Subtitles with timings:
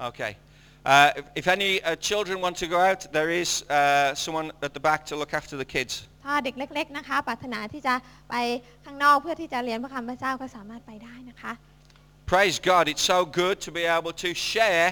[0.00, 0.36] Okay.
[0.84, 4.72] Uh, if, if any uh, children want to go out, there is uh, someone at
[4.72, 5.92] the back to look after the kids.
[6.24, 7.94] ถ้าเด็กเล็ก ๆ นะคะปรารถนาที่จะ
[8.30, 8.34] ไป
[8.84, 11.52] ข้างนอกเพื่อที่จะเรียนพระคำพระเจ้าก็สามารถไปได้นะคะ
[12.32, 12.84] Praise God.
[12.92, 14.86] It's so good to be able to share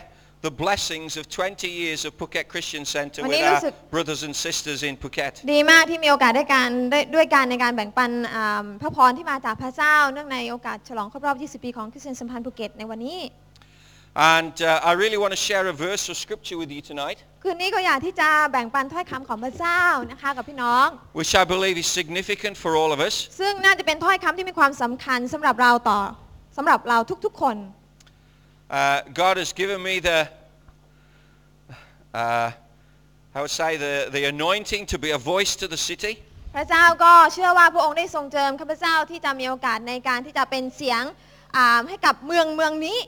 [0.47, 4.23] the blessings of 20 years of Phuket Christian Centre with Wanneer our is het- brothers
[4.27, 5.33] and sisters in Phuket.
[5.53, 13.19] ดีมากที่มีโอกาสได้การได้ด้วยการในการแบ่งปันอ่าพระพรที่มาจากพระเจ้า เนื่องในโอกาสฉลองครบรอบ 20 ปีของคริสเตียนสัมพันธ์ภูเก็ตในวันนี้
[14.35, 20.87] And uh, I really want to share a verse of scripture with you tonight, คืนนี้ก็อยากที่จะแบ่งปันถ้อยคำของพระเจ้านะคะกับพี่น้อง
[21.19, 23.15] which I believe is significant for all of us.
[23.41, 26.01] ซึ่งน่าจะเป็นถ้อยคำที่มีความสำคัญสำหรับเราต่อ
[26.57, 27.57] สำหรับเราทุกๆ คน
[28.71, 30.19] Uh, God has given me the,
[32.13, 32.51] uh,
[33.35, 36.15] I would say, the, the anointing to be a voice to the city.
[36.57, 41.03] พระเจ้าก็เชื่อว่าพระองค์ได้ทรงเจิมข้าพเจ้าที่จะมีโอกาสในการที่จะเป็นเสียง
[41.57, 42.99] อ่าให้กับเมืองเมืองนี้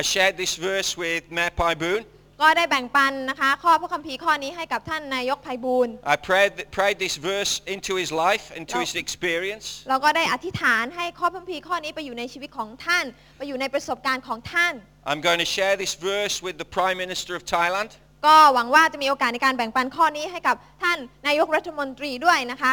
[0.00, 2.02] I shared this verse with Mayor Pai Boon.
[2.42, 8.82] ก็ได้แบ่งปันนะคะข้อพระคัมภีร์ข้อนี้ให้กับท่านนายกไพบูลย์ I prayed, prayed this verse into his life, into No.
[8.84, 9.66] his experience.
[9.90, 13.04] เราก็ได้อธิษฐานให้ข้อพระคัมภีร์ข้อนี้ไปอยู่ในชีวิตของท่าน
[13.38, 14.72] ไปอยู่ในประสบการณ์ของท่าน
[15.10, 17.90] I'm going to share this verse with the Prime Minister of Thailand.
[18.26, 22.72] ก็หวังว่าจะมีโอกาสในการแบ่งปันข้อนี้ให้กับท่านนายกรัฐมนตรีด้วยนะคะ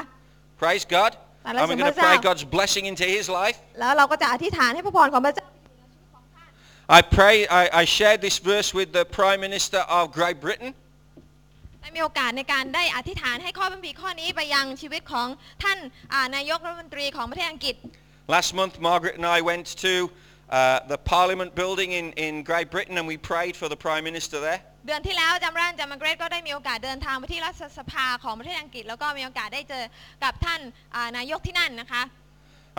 [0.63, 1.11] Praise God.
[1.13, 2.27] Now, And let's we're going to sing pray verse out.
[2.30, 3.58] God's blessing into his life.
[3.80, 5.45] แล้วเราก็จะอธิษฐานให้พระพรของพระเจ้า
[6.92, 10.74] I pray, I, I shared this verse with the Prime Minister of Great Britain.
[11.80, 15.28] ได้มีโอกาสในการได้อธิษฐานให้ข้อพระคัมภีร์ข้อนี้ไปยังชีวิตของ
[15.62, 15.78] ท่าน
[16.14, 17.74] อ่านายกรัฐมนตรีของประเทศอังกฤษ
[18.36, 19.92] Last month, Margaret and I went to
[20.58, 24.36] uh, the Parliament building in, in Great Britain and we prayed for the Prime Minister
[24.46, 24.60] there.
[24.86, 29.84] เดือนที่แล้วจำร้านจำมาเกรดก็ได้มีโอกาสเดินทางไปที่รัฐสภาของประเทศอังกฤษ แล้วก็มีโอกาสได้เจอ
[30.24, 30.60] กับท่าน
[30.94, 32.02] อ่านายกที่นั่นนะคะ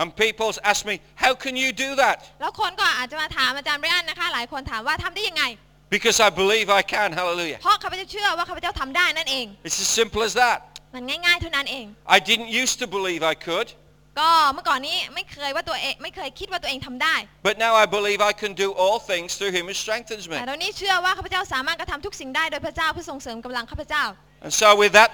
[0.01, 2.17] And people's asked me, how can you do that?
[2.41, 5.43] แล้วคนก็อาจจะมาถามอาจารย์ไบรอันนะคะ หลายคนถามว่าทำได้ยังไง
[5.95, 7.59] Because I believe I can, hallelujah.
[7.61, 10.59] เพราะข้าพเจ้าเชื่อว่าข้าพเจ้าทำได้นั่นเอง It's as simple as that.
[10.95, 11.85] มันง่ายๆเท่านั้นเอง
[12.15, 13.67] I didn't used to believe I could,
[14.19, 17.15] ก็เมื่อก่อนนี้ไม่เคยว่าตัวเองไม่เคยคิดว่าตัวเองทำได้
[17.47, 20.35] but now I believe I can do all things through him who strengthens me.
[20.39, 24.03] แต่ตอนนี้เชื่อว่าข้าพเจ้าสามารถกระทำทุกสิ่งได้โดยพระเจ้าเพื่อส่งเสริมกำลังข้าพเจ้า
[24.45, 25.11] And so with that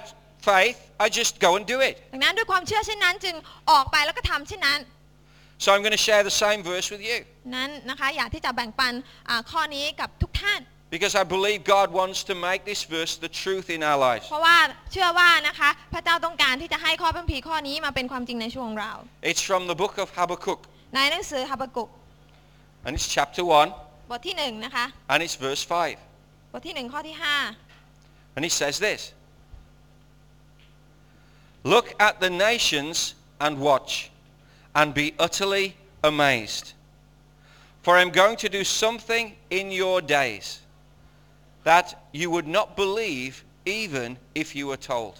[0.50, 1.96] faith, I just go and do it.
[2.14, 3.36] ดังนั้นด้วยความเชื่อเช่นนั้นจึง
[3.72, 4.80] ออกไปแล้วก็ทำเช่นนั้น
[5.64, 7.18] So I'm going to share the same verse with you
[7.56, 8.94] นั้นนะคะอยากที่จะแบ่งปัน
[9.30, 10.62] อ่าข้อนี้กับทุกท่าน
[10.96, 14.26] because I believe God wants to make this verse the truth in our lives.
[14.30, 14.58] เพราะว่า
[14.92, 18.92] เชื่อว่านะคะพระเจ้าต้องการที่จะให้ข้อพระคัมภีร์ข้อนี้มาเป็นความจริงในช่วงเรา
[19.30, 20.60] It's from the book of Habakkuk
[20.96, 21.90] ในหนังสือฮับกุก
[22.86, 23.44] and it's chapter
[23.78, 26.54] 1 บทที่หนึ่งนะคะ and it's verse 5.
[26.54, 27.36] บทที่หนึ่งข้อที่ห้า
[28.36, 29.02] And he says this.
[31.64, 34.12] Look at the nations and watch
[34.74, 36.74] and be utterly amazed.
[37.82, 40.62] For I'm going to do something in your days
[41.64, 45.16] that you would not believe even if you were told.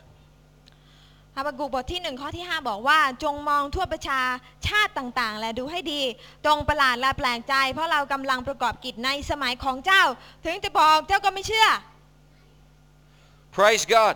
[1.38, 4.22] ฮับกุกบทที่หนึ่งข้อที่ห้าบอกว่าจงมองทั่วประชา
[4.68, 6.02] ชาติต่างๆ และดูให้ดี
[6.46, 10.04] จงประหลาดและแปลกใจ เพราะเรากำลังประกอบกิจในสมัยของเจ้า
[10.46, 11.68] ถึงจะบอกเจ้าก็ไม่เชื่อ
[13.58, 14.16] Praise God.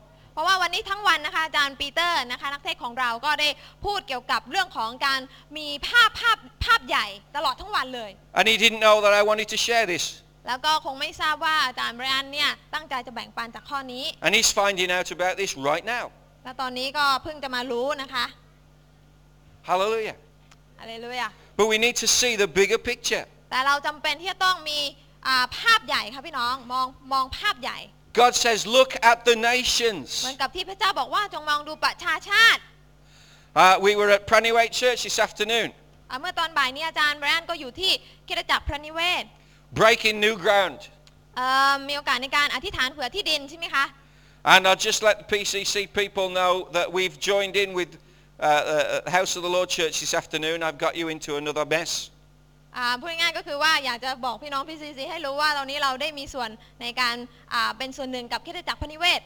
[0.33, 3.49] เพราะว่าวันนี้ทั้งวันนะคะอาจารย์ปีเตอร์นะคะนักเทศน์ของเราก็ได้
[3.85, 5.19] พูดเกี่ยวกับเรื่องของการ
[5.57, 7.05] มีภาพภาพภาพใหญ่
[7.35, 10.03] ตลอดทั้งวันเลย And he didn't know that I wanted to share this.
[10.47, 16.05] แล้วก็คงไม่ทราบว่าอาจารย์ไบรอันเนี่ยตั้งใจจะแบ่งปันจากข้อนี้ And he's finding out about this right now.
[16.43, 18.25] และตอนนี้ก็เพิ่งจะมารู้นะคะ
[19.69, 20.17] Hallelujah.
[20.79, 23.25] อะไรเลยอะ But we need to see the bigger picture.
[23.51, 24.79] แต่เราจำเป็นที่จะต้องมี
[25.27, 27.79] อ่าภาพใหญ่ค่ะพี่น้องมองมองภาพใหญ่
[28.20, 30.08] God says, look at the เหมือน nations.
[30.42, 32.62] กับที่พระเจ้าบอกว่าจงมองดูประชาชาติ
[33.64, 35.68] Uh, we were at Pranywate Church this afternoon,
[36.10, 37.90] อ่าเมื่อตอนบ่ายนี้อาจารย์ไบรอันก็อยู่ที่
[38.28, 39.24] คริสตจักรพระนิเวศ
[39.80, 40.78] breaking new ground.
[41.36, 43.84] เอ่อมีโอกาสในการอธิษฐานเผื่อที่ดินใช่ไหมคะ
[44.52, 47.90] And I'll just let the PCC people know that we've joined in with
[48.38, 50.62] uh, uh, House of the Lord Church this afternoon.
[50.62, 52.10] I've got you into another mess.
[52.77, 56.49] อ่าพูดง่ายๆก็คือว่าอยากจะบอกพี่น้องพี่ซีซีให้รู้ว่าตอนนี้เราได้มีส่วน
[56.81, 57.15] ในการ
[57.53, 59.21] อ่าเป็นส่วนหนึ่งกับคริสตจักรพระนิเวศ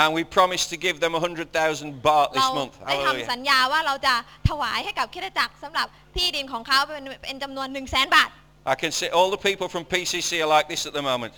[0.00, 2.74] And we promised to give them 100,000 baht เรา this month.
[2.88, 3.38] ได้ทำสั Hallelujah.
[3.38, 4.14] ญญาว่าเราจะ
[4.48, 8.30] ถวายให้กับคริสตจักรสำหรับที่ดินของเขาเป็นเป็นจำนวน 1 0 0 0 0แสนบาท
[8.72, 11.34] I can see all the people from PCC are like this at the moment.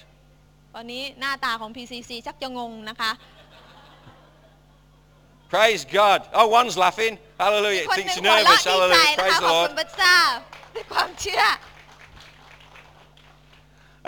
[0.75, 3.11] ตอนนี้หน้าตาของ PCC ชักจะงงนะคะ
[5.55, 6.21] Praise God.
[6.41, 7.15] Oh, one's laughing.
[7.43, 7.85] Hallelujah.
[7.89, 8.63] คนห Thinks นึ่งหัวเราะ nervous.
[8.63, 8.93] ดีใจ Hallelujah.
[8.93, 9.71] นะคะ Praise ข the อบคุ Lord.
[10.83, 11.43] ณพระเจ้าด้วยความเชื่อ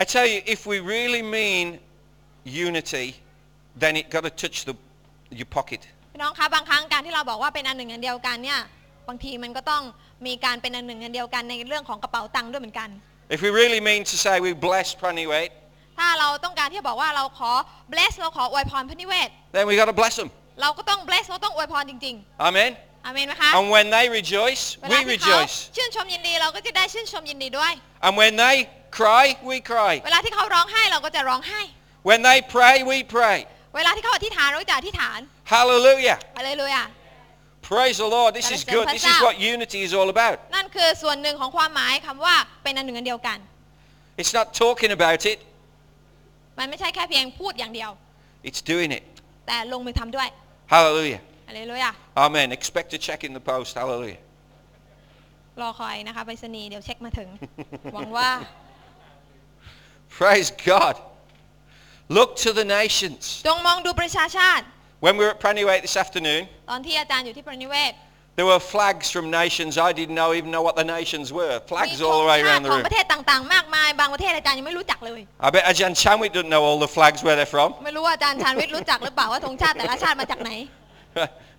[0.02, 1.67] I tell you, if we really mean
[2.67, 3.06] unity,
[3.82, 4.75] then it got to touch the,
[5.38, 5.82] your pocket.
[6.12, 8.61] พี่น้องคะบางครั้งการที่เราบอกว่าเป็นอันหนึ่งอันเดียวกันเนี่ย
[9.08, 9.82] บางทีมันก็ต้อง
[10.26, 12.88] มีการเป็นอันหนึ่งอันเดียวกันในเรื่องของกระเป๋าตังค์ด้วยเหมือนกัน
[13.34, 15.52] If we really mean to say we bless Pranuate,
[15.99, 17.50] ถ้าเราต้องการที่จะบอกว่าเราขอ
[17.93, 20.31] bless เราขออวยพรพระนิเวศ then we got to bless them.
[20.62, 22.14] เราก็ต้อง bless เราต้องอวยพรจริง
[22.49, 22.70] Amen.
[23.00, 25.56] ๆอาเมนไหมคะ And when they rejoice, เวลา we ที่เขา rejoice.
[25.75, 27.74] ชื่นชมยินดีเราก็จะได้ชื่นชมยินดีด้วย
[28.06, 28.56] And when they
[29.00, 29.94] cry, we cry.
[30.06, 31.62] เวลาที่เขาร้องไห้เราก็จะร้องไห้
[32.09, 33.38] When they pray, we pray.
[33.75, 35.19] เวลาที่เขาอธิษฐานเราก็จะอธิษฐาน
[35.53, 36.18] Hallelujah.
[36.38, 36.88] อะไรเลยอ่ะ
[37.71, 38.31] Praise the Lord.
[38.39, 38.86] This is good.
[38.95, 40.38] This is what unity is all about.
[40.56, 43.38] นั่นคือส่วนหนึ่งของความหมายคำว่าเป็นอันหนึ่งอันเดียวกัน
[44.21, 45.38] It's not talking about it,
[46.59, 47.92] มันไม่ใช่แค่เพียงพูดอย่างเดียว
[48.47, 49.03] it's doing it.
[49.47, 50.27] แต่ลงมือทำด้วย
[50.74, 51.21] Hallelujah.
[51.47, 51.94] อะไรเลยอ่ะ
[52.25, 52.47] Amen.
[52.59, 53.71] Expect a check in the post.
[53.81, 54.19] Hallelujah.
[55.62, 57.30] รอคอยนะคะไปรษณีย์เดี๋ยวเช็คมาถึง
[57.94, 58.30] หวังว่า
[60.18, 60.95] Praise God.
[62.18, 63.24] Look to the nations.
[63.47, 64.65] จงมองดูประชาชาติ
[65.06, 67.94] When we were at Pranuate this afternoon, ตอนที่อาจารย์อยู่ที่ประนิเวศ
[68.38, 69.71] there were flags from nations.
[69.89, 71.56] I didn't know even know what the nations were.
[71.59, 72.86] มี Flags ธ all ง the way ชา around ติ the ของ room.
[72.88, 77.69] ประเทศต่างๆ มากมาย บางประเทศอาจารย์ยังไม่รู้จักเลย I bet Ajahn Chanwit doesn't know all the flags where they're from.
[77.86, 80.51] ไม่รู้ว่าอาจารย์ชาญวิทย์รู้จักหรือเปล่าว่าธงชาติแต่ละชาติมาจากไหน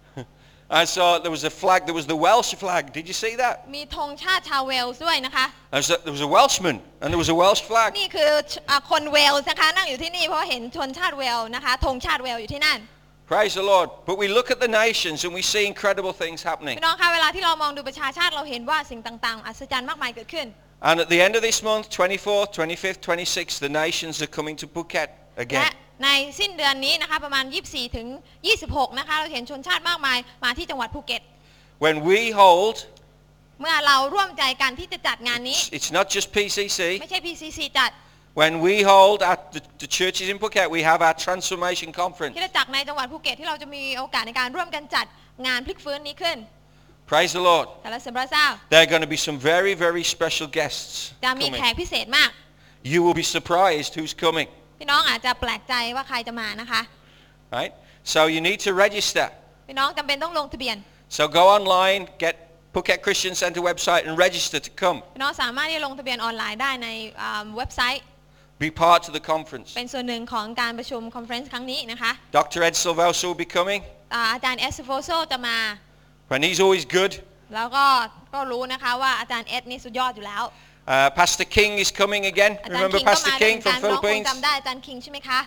[0.70, 1.86] I saw there was a flag.
[1.86, 2.92] There was the Welsh flag.
[2.92, 3.54] Did you see that?
[3.76, 7.88] มีธงชาติชาวเวลส์ด้วยนะคะ There was a, there was a Welshman and there was a Welsh flag.
[8.00, 8.32] นี่คือ
[8.70, 12.78] อ่าคนเวลส์นะคะนั่งอยู่ที่นี่เพราะเห็นชนชาติเวลส์นะคะธงชาติเวลส์อยู่ที่นั่น
[13.32, 13.88] Praise the Lord.
[14.08, 16.76] But we look at the nations and we see incredible things happening.
[16.78, 20.46] พี่น้องคะเวลาที่เรามองดูประชาชาติเราเห็นว่าสิ่งต่างๆ อัศจรรย์มากมายเกิดขึ้น
[20.88, 24.66] And at the end of this month, 24th, 25th, 26th, the nations are coming to
[24.74, 25.64] Phuket และ again.
[26.03, 26.07] ใน
[26.39, 28.07] สิ้นเดือนนี้นะคะประมาณ 24 ถึง
[28.53, 31.21] 26 นะคะเราเห็นชนชาติมากมายมาที่จังหวัดภูเก็ต
[31.85, 32.77] When we hold,
[33.61, 36.79] เมื่อเราร่วมใจกันที่จะจัดงานนี้ it's, it's not just PCC.
[37.01, 37.91] ไม่ใช่ PCC จัด
[38.41, 42.33] When we hold at the, the churches in Phuket, we have our transformation conference.
[42.37, 45.05] ที่จะจัดในจังหวัดภูเก็ตที่เราจะมีโอกาสในการร่วมกันจัด
[45.47, 46.37] งานพลิกฟื้นนี้ขึ้น
[47.11, 47.67] Praise the Lord.
[47.83, 50.93] แต่ละเสริมพระเจ้า There are going to be some very, very special guests
[51.25, 51.59] จะมี coming.
[51.59, 52.29] แขกพิเศษมาก
[52.93, 54.47] You will be surprised who's coming,
[54.83, 56.81] พี่น้องอาจจะแปลกใจว่าใครจะมานะคะ
[57.57, 57.73] right?
[58.13, 59.27] So you need to register.
[59.67, 60.77] พี่น้องจำเป็นต้องลงทะเบียน
[61.17, 62.35] So go online, get
[62.73, 64.97] Phuket Christian Center website and register to come.
[65.15, 66.87] พี่น้องสามารถที่จะลงทะเบียนออนไลน์ได้ใน
[67.21, 68.03] อ่าเว็บไซต์
[68.65, 69.69] Be part of the conference.
[69.77, 72.59] เป็นส่วนหนึ่งของการประชุมคอนเฟรนซ์ครั้งนี้นะคะ Dr.
[72.67, 73.81] Ed Silvoso will be coming.
[74.13, 75.57] อ่าอาจารย์เอสโฟโซจะมา
[76.33, 77.13] And he's always good.
[77.55, 77.85] แล้วก็
[78.33, 80.43] ก็รู้นะคะว่าอาจารย์เอสนี่สุดยอดอยู่แล้ว
[80.88, 82.52] Uh, Pastor King is coming again.
[82.64, 84.26] อาจารย์ Remember คิงก็ Pastor มาด้วย King เหมือนกั from นน้องคง Philippines?
[84.28, 85.40] จำได้อาจารย์คิงใช่ไหมคะ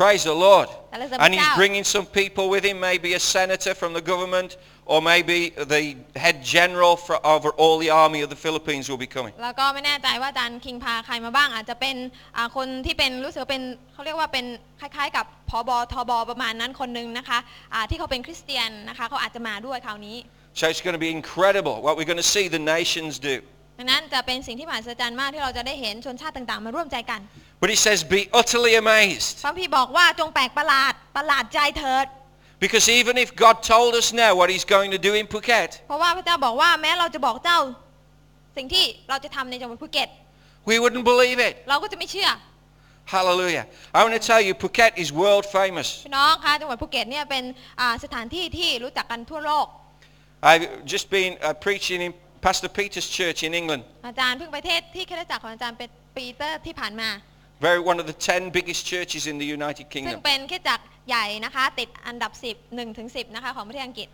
[0.00, 0.68] Praise the Lord.
[0.96, 1.56] Elizabeth And he's Chow.
[1.60, 4.50] bringing some people with him, maybe a senator from the government,
[4.92, 5.38] or maybe
[5.74, 5.82] the
[6.24, 9.32] head general for, over all the army of the Philippines will be coming.
[9.42, 11.96] แล้วก็ไม่แน่ใจว่าอาจารย์คิงพาใครมาบ้าง อาจจะเป็น
[12.36, 13.62] อ่าคนที่เป็นรู้สึกว่าเป็น
[13.92, 14.46] เขาเรียกว่าเป็น
[14.80, 17.38] คล้ายๆ กับพบทบประมาณนั้นคนหนึงนะคะ
[17.74, 20.16] อ่าที่เขาเป็นคริสเตียนนะคะเขาอาจจะมาด้วยคราวนี้
[20.60, 23.36] So it's going to be incredible what we're going to see the nations do.
[23.81, 27.19] ดังนั้นจะเป็นสิ่งที่มหัศจรรย์มากที่เราจะได้เห็นชนชาติต่างๆ มาร่วมใจกัน
[27.61, 29.33] But it says, be utterly amazed.
[29.43, 32.05] พระพี่บอกว่าจงแปลกประหลาดประหลาดใจเถิด
[32.63, 37.59] Because even if God told us now what he's going to do in Phuket, เพราะว่าพระเจ้าบอกว่าแม้เราจะบอกเจ้า
[38.57, 40.09] สิ่งที่เราจะทำในจังหวัดภูเก็ต
[40.69, 41.53] we wouldn't believe it.
[41.69, 42.29] เราก็จะไม่เชื่อ
[43.15, 43.65] Hallelujah.
[43.97, 45.87] I want to tell you, Phuket is world famous.
[46.05, 47.43] พี่น้องคะจังหวัดภูเก็ตเนี่ยเป็น
[47.79, 49.67] อ่าสถานที่ที่รู้จักกันทั่วโลก
[50.49, 52.11] I've just been uh, preaching in
[52.46, 53.82] Pastor Peter's church in England.
[54.06, 57.08] อาจารย์เพิ่งไปเทศที่คริสตจักรของอาจารย์เป็นปีเตอร์ที่ผ่านมา
[57.68, 60.18] Very one of the 10 biggest churches in the United ซึ่ง Kingdom.
[60.26, 64.08] เป็นคริสตจักรใหญ่นะคะ ติดอันดับ 10 1ถึง10 นะคะของประเทศอังกฤษ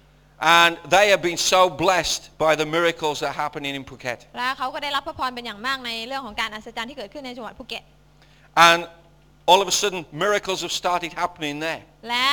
[0.59, 4.19] And they have been so blessed by the miracles that are happening in Phuket.
[4.37, 7.83] และเขาก็ได้รับพระพรเป็นอย่างมากในเรื่องของการอัศจรรย์ที่เกิดขึ้นในจังหวัดภูเก็ต
[8.69, 8.81] And
[9.47, 11.83] all of a sudden, miracles have started happening there.
[12.09, 12.27] และ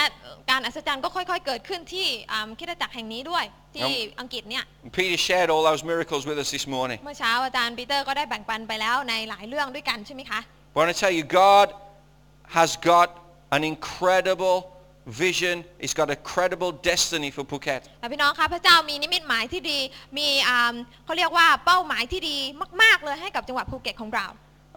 [0.50, 3.44] การอัศจรรย์ก็ค่อยๆ เกิดขึ้นที่อ่าคริสตจักรแห่งนี้ด้วย
[3.76, 7.00] ที่อังกฤษเนี่ย And Peter shared all those miracles with us this morning.
[7.02, 10.40] เมื่อเช้าอาจารย์ปีเตอร์ก็ได้แบ่งปันไปแล้วในหลายเรื่องด้วยกันใช่ไหมคะ
[10.74, 11.68] But I want to tell you, God
[12.58, 13.10] has got
[13.56, 14.58] an incredible
[15.24, 15.56] vision.
[15.84, 17.82] He's got a credible destiny for Phuket.
[18.00, 19.80] แต่พี่น้องคะพระเจ้ามีนิมิตหมายที่ดี
[20.18, 20.74] มีอ่า
[21.06, 22.38] เขาเรียกว่าเป้าหมายที่ดี
[22.82, 24.28] มากๆเลยให้กับจังหวัดภูเก็ตของเรา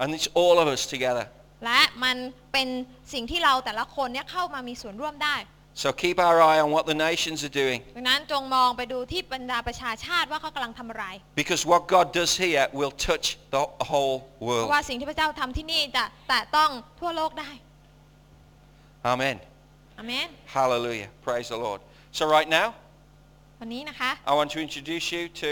[0.02, 1.26] And it's all of us together.
[1.65, 2.17] และมัน
[2.53, 2.67] เป็น
[3.13, 5.37] สิ่งที่เราแต่ละคนเนี่ยเข้ามามีส่วนร่วมได้
[5.83, 7.79] So keep our eye on what the nations are doing.
[7.97, 11.05] ดังนั้นจงมองไปดูที่บรรดาประชาชาติว่าเขากำลังทำอะไร
[11.41, 14.65] Because what God does here will touch the whole เพ world.
[14.65, 17.49] ราะว่าสิ่งที่พระเจ้าทำที่นี่จะแต่ต้องทั่วโลกได้
[19.13, 19.37] Amen.
[19.99, 21.09] อเมน Hallelujah.
[21.27, 21.79] Praise the Lord.
[22.17, 22.67] So right now,
[23.61, 25.51] วันนี้นะคะ I want to introduce you to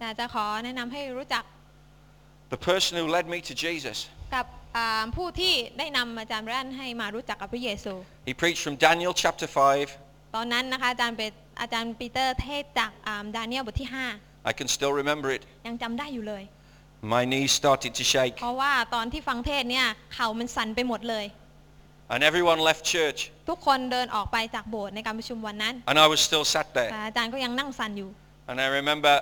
[0.00, 1.44] อยากจะขอแนะนำให้รู้จัก
[2.54, 3.96] the person who led me to Jesus.
[4.34, 4.65] กับอ่า
[5.16, 7.92] ผู้ที่ได้นำอาจารย์แบรนให้มารู้จักกับพระเยซู
[8.28, 9.48] He preached from Daniel chapter
[9.92, 10.34] 5.
[10.36, 11.22] ตอนนั้นนะคะอาจารย์เป
[11.60, 13.90] อาจารย์ปีเตอร์เทศจากอ่าดาเนียลบทที่
[14.50, 15.42] I can still remember it.
[15.54, 16.42] 5ยังจำได้อยู่เลย
[17.14, 21.24] My knees started to shake เพราะว่าตอนที่ฟังเทศเนี่ยเข่ามันสั่นไปหมดเลย
[22.12, 27.04] and everyone left church ทุกคนเดินออกไปจากโบสถ์ในการประชุมวันนั้น and I was still sat แต่ there.
[27.06, 28.10] อาจารย์ก็ยังนั่งสั่นอยู่
[28.50, 29.14] And I remember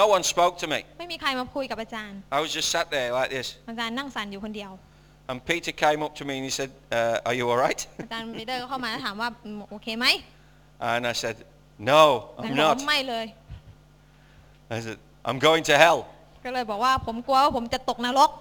[0.00, 0.78] no one spoke to me.
[0.98, 3.46] ไม่มีใครมาคุยกับอาจารย์ I was just sat there like this.
[3.70, 4.72] อาจารย์นั่งสั่นอยู่คนเดียว
[5.31, 7.81] And Peter came up to me and he said, uh, are you all right?
[8.03, 10.05] อาจารย์ปีเตอร์ก็เข้ามาถามว่าอืมโอเคไหม
[10.91, 11.35] And I said,
[11.91, 12.01] no,
[12.37, 12.87] อาจาร I'm ย์บอกว่า not.
[12.87, 13.25] ไม่เลย
[14.75, 15.99] I said, I'm going to hell.
[16.45, 18.31] ก็เลยบอกว่าผมกลัวว่าผมจะตกนรก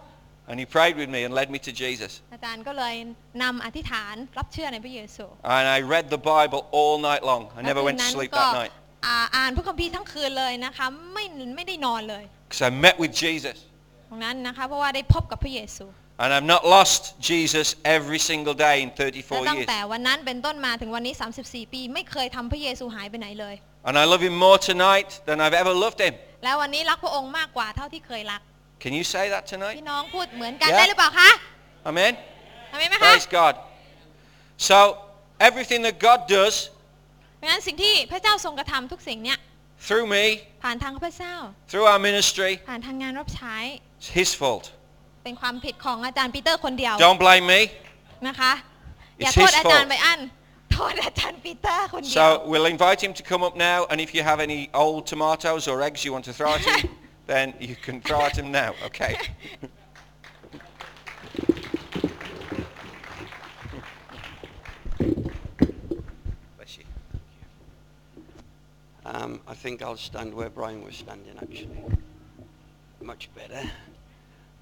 [0.48, 2.12] And he prayed with me and led me to Jesus.
[2.34, 2.94] อาจารย์ก็เลย
[3.42, 5.24] นำอธิษฐานรับเชื่อในพระเยซู
[5.56, 7.42] And I read the Bible all night long.
[7.46, 8.72] I และ never คื went น to นั้น sleep ก็ that night.
[9.06, 11.24] อ่าอ่านพระคัมภีร์ทั้งคืนเลยนะคะไม่
[11.56, 13.56] ไม่ได้นอนเลย Because I met with Jesus.
[14.08, 15.86] ตรงนั้นนะคะเพราะว่าได้พบกับพระเยซู
[16.22, 19.68] And I've not lost Jesus every single day in และ 34 ตั้ง years.
[19.70, 23.54] แต่วันนั้นเป็นต้นมาถึงวันนี้ 34 ปี ไม่เคยทำพระเยซูหายไปไหนเลย
[23.88, 26.14] And I love him more tonight than I've ever loved him.
[26.44, 28.40] แล้ววันนี้รักพระองค์มากกว่าเท่าที่เคยรัก
[28.82, 29.76] Can you say that tonight?
[29.78, 30.78] พี่น้องพูดเหมือนกัน Yeah.
[30.78, 31.30] ได้หรือเปล่าคะ
[31.90, 32.12] Amen?
[32.70, 33.54] ทำไมไหมคะ Praise God.
[34.68, 34.76] So
[35.48, 36.54] everything that God does
[37.36, 39.38] เพราะฉะนั้นสิ่งที่พระเจ้าทรงกระทำทุกสิ่งเนี่ย
[39.86, 40.24] through me,
[40.64, 41.34] ผ่านทางพระเจ้า
[41.70, 43.56] through our ministry, ผ่านทางงานรับใช้
[43.98, 44.64] it's his fault.
[45.24, 47.60] เป็นความผิดของอาจารย์ปีเตอร์คนเดียว Don't blame me.
[48.28, 48.52] นะคะ
[49.18, 49.90] อย่า It's โทษ his อาจารย์ fault.
[49.90, 50.20] ไปอัน
[50.72, 55.62] โทษอาจารย์ปีเตอร์คนเดียว So we'll invite him to come up now, and if you have any old tomatoes
[55.70, 56.78] or eggs you want to throw at him,
[57.32, 59.12] then you can throw at him now, okay?
[66.56, 66.84] Bless you.
[69.04, 71.82] Um, I think I'll stand where Brian was standing actually.
[73.02, 73.62] Much better.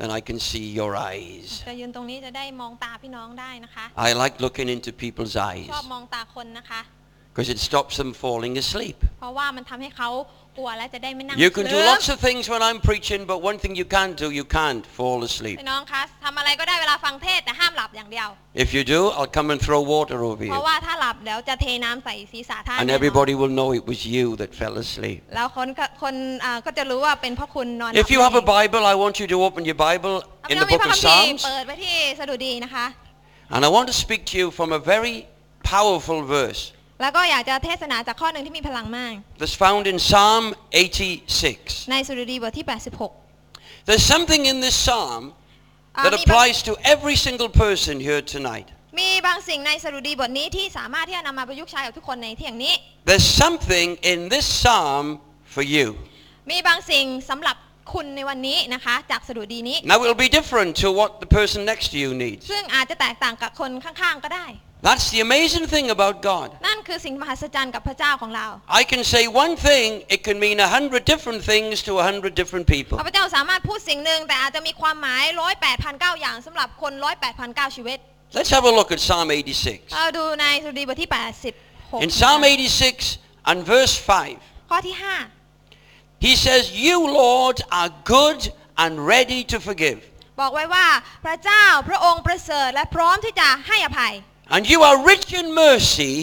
[0.01, 1.49] Then I can see your eyes.
[1.69, 6.81] จะยืนตรงนี้จะได้มองตาพี่น้องได้นะคะ I like looking into people's eyes ชอบมองตาคนนะคะ
[7.31, 8.99] because it stops them falling asleep.
[9.19, 10.11] เพราะว่ามันทำให้เขา
[10.59, 13.73] กลัวและจะได้ไม่นั่ง You can เค do ลิ้ม lots of things when I'm preaching, but one thing
[13.81, 15.57] you can't do, you can't fall asleep.
[15.61, 18.29] พี่น้องคะทำอะไรก็ได้เวลาฟังเทศน์แต่ห้ามหลับอย่างเดียว
[18.65, 20.55] If you do, I'll come and throw water over เพ you.
[20.57, 25.21] ราะว่าถ้าหลับเดี๋ยวจะเทน้ำใส่ศีรษะท่าน And แน่นอน everybody will know it was you that fell asleep.
[25.35, 30.51] แล้วคนก็คนอ่าก็จะรู้ว่าเป็นเพราะคุณนอนหลับ If you have a Bible, I want you to open your Bible ถ้า in
[30.51, 31.41] พี่น้อ the งมี book พระ of คัมภีร์ Psalms.
[31.45, 32.87] เปิดไปที่สดุดีนะคะ
[33.55, 35.17] And I want to speak to you from a very
[35.75, 36.63] powerful verse
[37.02, 40.44] แล้วก็อยากจะเทศนาจากข้อหนึ่งที่มีพลังมาก that's found in Psalm
[41.04, 41.92] 86.
[41.92, 42.66] ในสดุดีบทที่
[43.88, 48.68] There's something in this psalm 86อ่า that มีบาง applies to every single person here tonight.
[49.00, 52.74] มีบางสิ่งในสดุดีบทนี้ที่สามารถที่จะนำมาประยุกต์ใช้กับทุกคนในที่อย่างนี้
[53.10, 55.06] There's something in this psalm
[55.54, 55.88] for you.
[56.52, 57.56] มีบางสิ่งสำหรับ
[57.94, 62.42] คุณในวันนี้นะคะจากสดุดีนี้ Now it'll be different to what the person next to you needs.
[62.52, 64.46] ซึ่งอาจจะแตกต่างกับคนข้างๆก็ได้
[64.89, 66.49] That's the amazing thing about God.
[66.67, 68.47] นั่นคือสิ่งมหัศจรรย์กับพระเจ้าของเรา
[68.81, 72.33] I can say one thing, it can mean a hundred different things to a hundred
[72.41, 72.97] different people.
[73.09, 77.99] พระเจ้าสามารถพูดสิ่งหนึ่งแต่อาจจะมีความหมายร้อยแปดพันเก้าอย่างสำหรับคนร้อยแปดพันเก้าชีวิต
[78.37, 79.27] Let's have a look at Psalm
[79.61, 79.97] 86.
[79.97, 81.11] เราดูในสดุดีบทที่
[81.57, 82.41] 86 In Psalm
[82.85, 83.19] 86
[83.51, 83.95] and verse
[84.33, 84.97] 5, ข้อที่
[86.27, 88.41] he says, You, Lord, are good
[88.79, 89.99] and ready to forgive.
[90.25, 90.87] 5 บอกไว้ว่า
[91.25, 94.15] พระเจ้าพระองค์ประเสริฐและพร้อมที่จะให้อภัย
[94.55, 96.15] And you are rich in mercy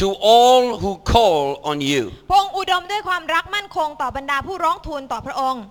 [0.00, 2.02] to all who call on you.
[2.30, 5.62] พระองค์อุดมด้วยความรักมั่นคงต่อบรรดาผู้ร้องทูลต่อพระองค์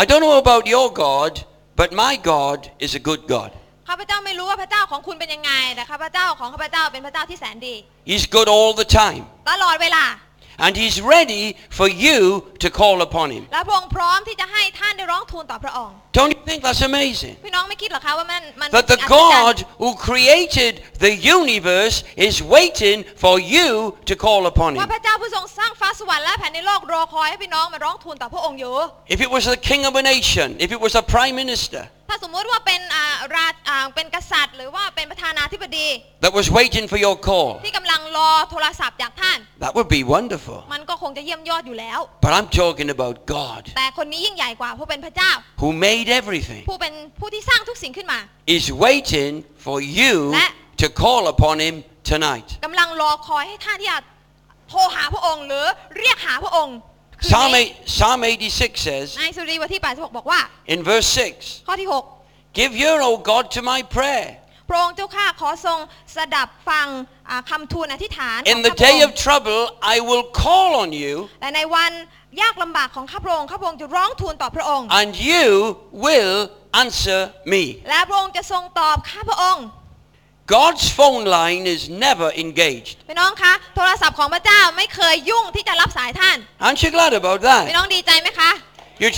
[0.00, 1.32] I don't know about your God,
[1.80, 3.50] but my God is a good God.
[3.88, 7.74] ข้าพเจ้าไม่รู้ว่าพระเจ้าของคุณเป็นยังไง แต่ข้าพเจ้าของข้าพเจ้าเป็นพระเจ้าที่แสนดี
[8.10, 9.22] He's good all the time.
[9.50, 10.04] ตลอดเวลา
[10.66, 11.44] And he's ready
[11.78, 12.18] for you
[12.62, 13.42] to call upon him.
[13.52, 17.34] และพระองค์พร้อมที่จะให้ท่านได้ร้องทูลต่อพระองค์ Don't you think that's amazing?
[17.46, 20.72] พี่น้องไม่คิดเหรอคะว่ามันมัน That the อัศจรรย์ God who created
[21.04, 21.96] the universe
[22.28, 23.68] is waiting for you
[24.10, 24.92] to call upon ว่า him.
[24.94, 28.74] พระเจ้าผู้ทรงสร้างฟ้าสวรรค์และแผ่นในโลกรอคอยให้พี่น้องมาร้องทูลต่อพระองค์อยู่
[29.14, 33.04] If it was the king of a nation, if it was a prime minister ถ้าสมมุติว่าเป็นอ่า
[33.36, 35.88] ราชอ่าเป็นกษัตริย์ หรือว่าเป็นประธานาธิบดี
[36.24, 40.58] that was waiting for your call, ที่กำลังรอโทรศัพท์จากท่าน that would be wonderful.
[40.74, 46.61] มันก็คงจะเยี่ยมยอดอยู่แล้ว But I'm talking about God แต่คนนี้ยิ่งใหญ่กว่าเพราะเป็นพระเจ้า who made everything.
[46.69, 48.19] ผู้เป็นผู้ที่สร้างทุกสิ่งขึ้นมา
[48.57, 49.33] is waiting
[49.65, 50.47] for you และ
[50.81, 51.75] to call upon him
[52.11, 52.47] tonight.
[52.65, 53.99] กำลังรอคอยให้ท่านที่จะ
[54.69, 55.65] โทรหาพระองค์หรือ
[55.97, 56.75] เรียกหาพระองค์
[57.19, 58.17] คืน Psalm, นี้ eight, Psalm
[58.51, 60.39] 86 says ในสุรีบทที่86บอกว่า
[60.73, 61.87] in verse 6, ข้อที่
[62.59, 64.27] Give ear, O God, to my prayer.
[64.53, 65.79] 6โประองค์เจ้าข้าขอทรง
[66.15, 66.87] สดับฟัง
[67.29, 69.61] อ่าคำทูลอธิษฐานของ In the ข้าพระอ day งค์ of trouble,
[69.95, 71.91] I will call on you, แต่ในวัน
[72.41, 75.45] ยากลำบากของข้าพระองค์ข้าพระองค์จะร้องทูลต่อพระองค์ and you
[76.05, 76.35] will
[76.83, 77.19] answer
[77.53, 77.63] me.
[77.89, 79.65] และพระองค์จะทรงตอบข้าพระองค์
[80.57, 82.95] God's phone line is never engaged.
[83.09, 87.77] พี่น้องคะโทรศัพท์ของพระเจ้าไม่เคยยุ่งที่จะรับสายท่าน Aren't you glad about พี่ that?
[87.77, 88.51] น้องดีใจไหมคะ
[89.03, 89.09] You,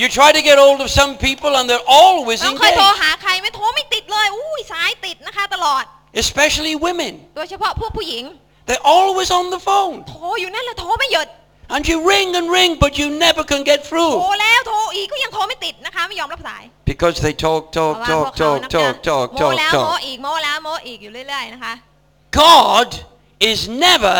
[0.00, 5.82] you try to get hold of some people and they're always น้องเคยโทร engaged, หาใครไม่โทรไม่ติดเลยอุ้ยสายติดนะคะตลอด
[6.24, 7.12] especially women.
[7.36, 8.24] โดยเฉพาะพวกผู้หญิง
[8.68, 9.94] They're always on the phone.
[10.10, 11.28] โทรอยู่นั่นแหละโทรไม่หยุด
[11.75, 17.15] And you ring and ring, but you never can get โทร through แล้วโทรอีกก็ยังโทรไม่ติดนะคะ ไม่ยอมรับสาย because
[17.25, 19.91] they talk, เพราะ talk, ว่าพวก talk, เขา talk, นัก talk, โม talk, แล้ว talk, โม
[19.95, 19.99] talk.
[20.05, 21.73] อีกโมแล้วโมอีกอยู่เรื่อยๆนะคะ
[22.43, 22.87] God
[23.49, 24.17] is never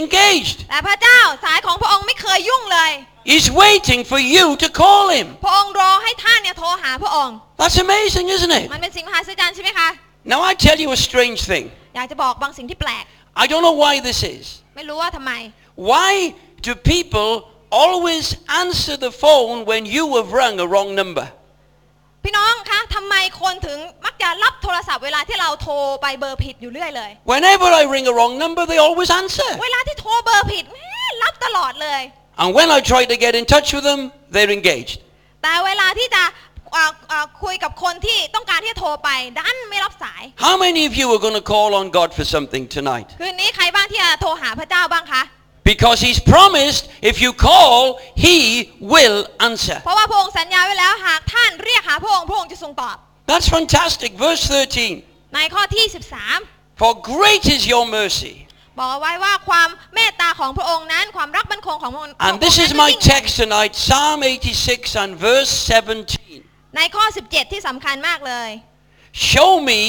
[0.00, 0.58] engaged.
[0.70, 2.92] แต่พระเจ้าสายของพระองค์ไม่เคยยุ่งเลย
[3.32, 5.26] He's waiting for you to call him.
[5.44, 8.66] พระองค์รอให้ท่านเนี่ยโทรหาพระองค์ That's amazing, isn't it?
[8.74, 9.88] มันเป็นสิ่งมหัศจรรย์ใช่ไหมคะ
[10.32, 11.64] Now I tell you a strange thing.
[11.96, 13.04] อยากจะบอกบางสิ่งที่แปลก
[13.42, 14.44] I don't know why this is.
[14.76, 15.32] ไม่รู้ว่าทำไม
[15.90, 16.12] Why
[16.66, 17.30] do people
[17.82, 18.24] always
[18.62, 21.26] answer the phone when you have rung a wrong number?
[22.26, 29.50] พี่น้องคะทำไมคนถึงมักจะรับโทรศัพท์เวลาที่เราโทรไปเบอร์ผิดอยู่เรื่อยเลย Whenever I ring a wrong number, they always answer.
[29.64, 30.76] เวลาที่โทรเบอร์ผิดแหม
[31.22, 32.02] รับตลอดเลย
[32.40, 34.00] And when I try to get in touch with them,
[34.34, 34.98] they're engaged.
[35.42, 36.22] แต่เวลาที่จะ
[36.76, 43.08] อ่าอ่าคุยกับคนที่ต้องการที่จะโทรไปดันไม่รับสาย How many of you are going to call on God for something tonight?
[43.20, 45.22] คืนนี้ใครบ้างที่จะโทรหาพระเจ้าบ้างคะ
[45.72, 48.36] Because He's promised if you call, He
[48.92, 49.78] will answer.
[49.84, 52.96] เพราะว่าพระองค์สัญญาไว้แล้วหากท่านเรียกหาพระองค์พระองค์จะทรงตอบ
[53.30, 54.10] That's fantastic.
[54.24, 55.02] Verse 13.
[55.34, 55.84] ในข้อที่
[56.80, 58.34] For great is your mercy.
[58.40, 65.10] 13 บอกเอาไว้ว่าความเมตตาของพระองค์นั้น ความรักมั่นคงของพระองค์ของ And this พระ is องค์นั้น my ยิ่งใหญ่ text tonight, Psalm 86 and
[65.26, 65.52] verse
[66.08, 66.76] 17.
[66.76, 68.50] ในข้อ 17 ที่สำคัญมากเลย
[69.32, 69.80] Show me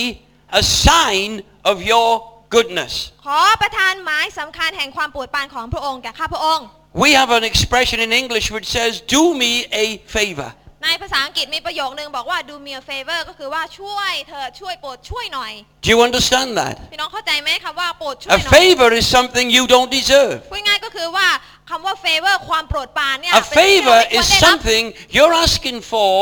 [0.61, 1.29] a sign
[1.71, 2.09] of your
[2.54, 2.92] goodness.
[3.26, 6.66] ขอประทานหมายสำคัญแห่งความโปรดปรานของพระองค์แก่ข้าพระองค์
[7.04, 9.52] We have an expression in English which says, do me
[9.84, 10.50] a favor.
[10.84, 15.52] ในภาษาอังกฤษมีประโยคนึงบอกว่า do me a favor ก็คือว่าช่วยเธอช่วยโปรดช่วยหน่อย
[15.84, 16.74] Do you understand that?
[16.92, 20.36] พี่น้องเข้าใจไหมคำว่าโปรดช่วย A หน่อย favor is something you don't deserve.
[20.50, 21.28] พูดง่ายๆก็คือว่า
[21.70, 24.82] คำว่า favor ความโปรดปรานเนี่ย A เป็นสิ่งที่เรา favor ไม่ควร is ได้รับ something
[25.16, 26.12] you're asking for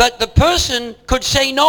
[0.00, 1.68] that the person could say no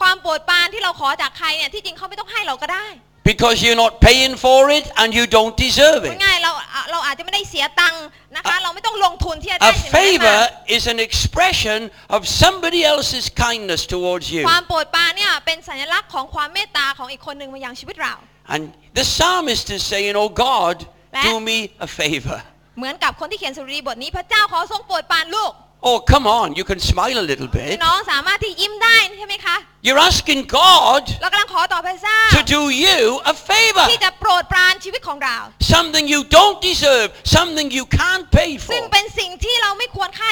[0.00, 2.86] ความโปรดปรานที่เราขอจากใครเนี่ยที่จริงเขาไม่ต้องให้เราก็ได้
[3.30, 6.22] because you're not paying for it and you don't deserve พูด it.
[6.24, 6.52] ง่ายๆเรา
[6.90, 8.02] เราอาจจะไม่ได้เสียตังค์
[8.36, 10.40] นะคะเราไม่ต้องลงทุนที่จะ A ได้สิ่งนั้นมา favor
[10.76, 11.78] is an expression
[12.16, 14.42] of somebody else's kindness towards you.
[14.50, 18.14] ความโปรดปรานเนี่ยเป็นสัญลักษณ์ของความเมตตาของอีกคนหนึ่งมายังชีวิตเรา
[18.54, 18.62] And
[18.98, 20.76] the psalmist is saying, Oh God,
[21.14, 22.38] และ- do me a favor.
[22.78, 25.52] เหมือนกับคนที่เขียนสุรีบทนี้พระเจ้าขอทรงโปรดปรานลูก
[25.88, 27.78] Oh, come on, you can smile a little พี่ bit.
[27.84, 32.99] น้องสามารถที่ยิ้มได้ใช่ไหมคะ You're asking God เรากำลังขอต่อพระเจ้า to do you
[33.33, 33.85] a favor.
[33.91, 35.37] ที่จะโปรดปรานชีวิตของเรา
[35.75, 38.93] Something you don't deserve, something you can't pay ซึ่ง for.
[38.93, 40.29] เป็นสิ่งที่เราไม่ควรค่า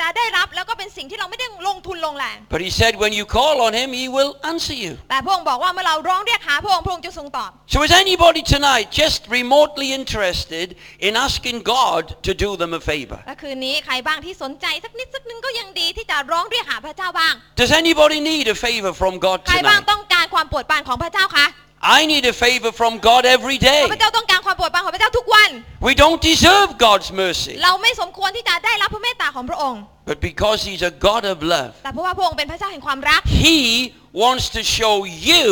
[0.00, 4.92] จะได้รับ แล้วก็เป็นสิ่งที่เราไม่ได้ลงทุนลงแรง But he said, when you call on him, he will answer you.
[5.10, 10.66] แต่พระองค์บอกว่าเมื่อเราร้องเรียกหาพระองค์พระองค์จะทรงตอบ So is anybody tonight just remotely interested
[11.06, 13.18] in asking God to do them a favor?
[13.26, 18.56] และคืนนี้ใครบ้างที่สนใจสักนิดสักนึงก็ยังดีที่จะร้องเรียกหาพระเจ้าบ้าง Does anybody need a
[18.90, 19.90] favor from God ใครบ้าง tonight?
[19.92, 21.46] ต้องการความโปรดปรานของพระเจ้าคะ
[21.98, 23.82] I need a favor from God every ข้า day.
[23.94, 25.50] พเจ้าต้องการความโปรดปรานของพระเจ้าทุกวัน
[25.88, 27.52] We don't deserve God's mercy.
[27.64, 33.58] เราไม่สมควรที่จะได้รับพระเมตตาของพระองค์ But because he's a God of love, แต่เพราะว่าพระองค์เป็นพระเจ้าแห่งความรัก he
[34.22, 34.96] wants to show
[35.30, 35.46] you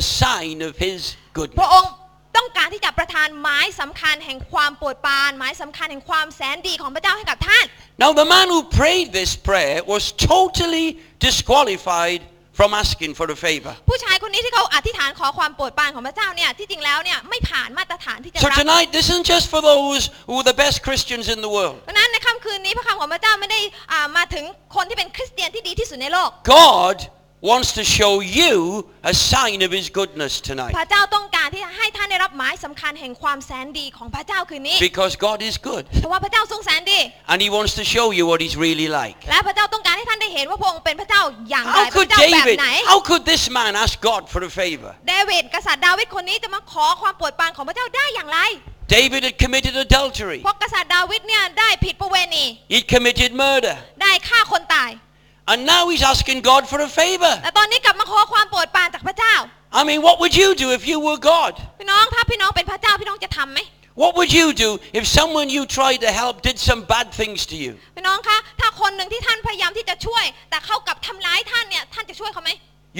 [0.00, 1.60] a sign of his พ goodness.
[1.64, 1.90] ระองค์
[2.36, 7.64] ต้องการที่จะประทานหมายสำคัญแห่งความโปรดปรานหมายสำคัญแห่งความแสนดีของพระเจ้าให้กับท่าน
[8.02, 10.86] Now the man who prayed this prayer was totally
[11.26, 12.20] disqualified
[12.57, 13.73] from asking for a favor.
[13.89, 21.39] ผู้ชายคนนี้ที่เขาอธิษฐานขอความโปรดปรานของพระเจ้าเนี่ยที่จริงแล้วเนี่ยไม่ผ่านมาตรฐานที่จะ So รับ tonight, this isn't just for those who are the best Christians in
[21.45, 21.77] the world.
[21.81, 23.59] เพราะฉะนั้นในค่ำคืนนี้พระคำของพระเจ้าไม่ได้
[23.91, 26.97] อ่ามาถึงคนที่เป็นคริสเตียนที่ดีที่สุดในโลก God
[27.41, 30.73] wants to show you a sign of his goodness tonight.
[30.79, 35.83] พระเจ้าต้องการที่จะให้ท่านได้รับหมายสำคัญแห่งความแสนดีของพระเจ้าคืนนี้ Because God is good.
[36.01, 36.99] เพราะว่าพระเจ้าทรงแสนดี
[37.31, 39.17] And he wants to show you what he's really like.
[39.29, 44.51] และพระเจ้าต้องการให้ท่านได้เห็นว่าพระองค์เป็นพระเจ้าอย่างไร How พ could ระเจ้าแบบ David, ไหน how could this man ask God for a
[44.59, 44.91] favor?
[45.07, 48.39] เดวิดกษัตริย์ดาวิดคนนี้จะมาขอความโปรดปรานของพระเจ้าได้อย่างไร
[48.97, 50.39] David had committed adultery.
[50.43, 53.75] เพราะกษัตริย์ดาวิดเนี่ยได้ผิดประเวณี He'd committed murder.
[54.01, 54.91] ได้ฆ่าคนตาย
[55.50, 57.32] And now he's asking God for a favor.
[57.42, 59.34] แต่ตอนนี้กลับมาขอความโปรดปรานจากพระเจ้า
[59.80, 61.52] I mean, what would you do if you were God?
[61.80, 63.60] พี่น้องถ้าพี่น้องเป็นพระเจ้าพี่น้องจะทำไหม
[64.02, 67.56] What would you do if someone you tried to help did some bad things to
[67.64, 67.72] you?
[67.96, 72.50] พี่น้องคะถ้าคนหนึ่งที่ท่านพยายามที่จะช่วย แต่เขากลับทำร้ายท่านเนี่ยท่านจะช่วยเขาไหม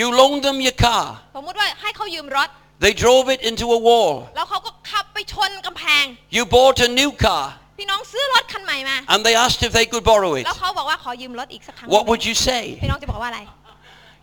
[0.01, 1.05] You loaned them your car.
[1.37, 2.49] สมมุติว่าให้เขายืมรถ
[2.85, 4.12] They drove it into a wall.
[4.37, 6.05] แล้วเขาก็ขับไปชนกำแพง
[6.37, 7.45] You bought a new car
[7.78, 10.44] พี่น้องซื้อรถคันใหม่มา and they asked if they could borrow it.
[10.48, 12.63] แล้วเขาบอกว่าขอยืมรถอีกสักครั้ง What would you say?
[12.84, 13.42] พี่น้องจะบอกว่าอะไร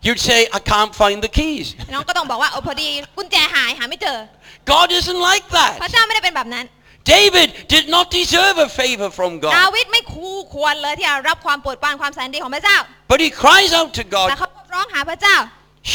[0.07, 1.67] You'd say, I can't find the keys.
[1.87, 2.87] พี่น้องก็ต้องบอกว่าเออพอดี
[3.17, 4.17] กุญแจหายหาไม่เจอ
[4.73, 5.91] God isn't like พระ that.
[5.93, 6.65] เจ้าไม่ได้เป็นแบบนั้น
[7.15, 9.73] David did not deserve a favor from ดา God.
[9.75, 12.77] วิดไม่คู่ควรเลยที่จะรับความโปรดปรานความแสนดีของพระเจ้า
[13.11, 15.35] But he cries out to แต่ God, เขาร้องหาพระเจ้า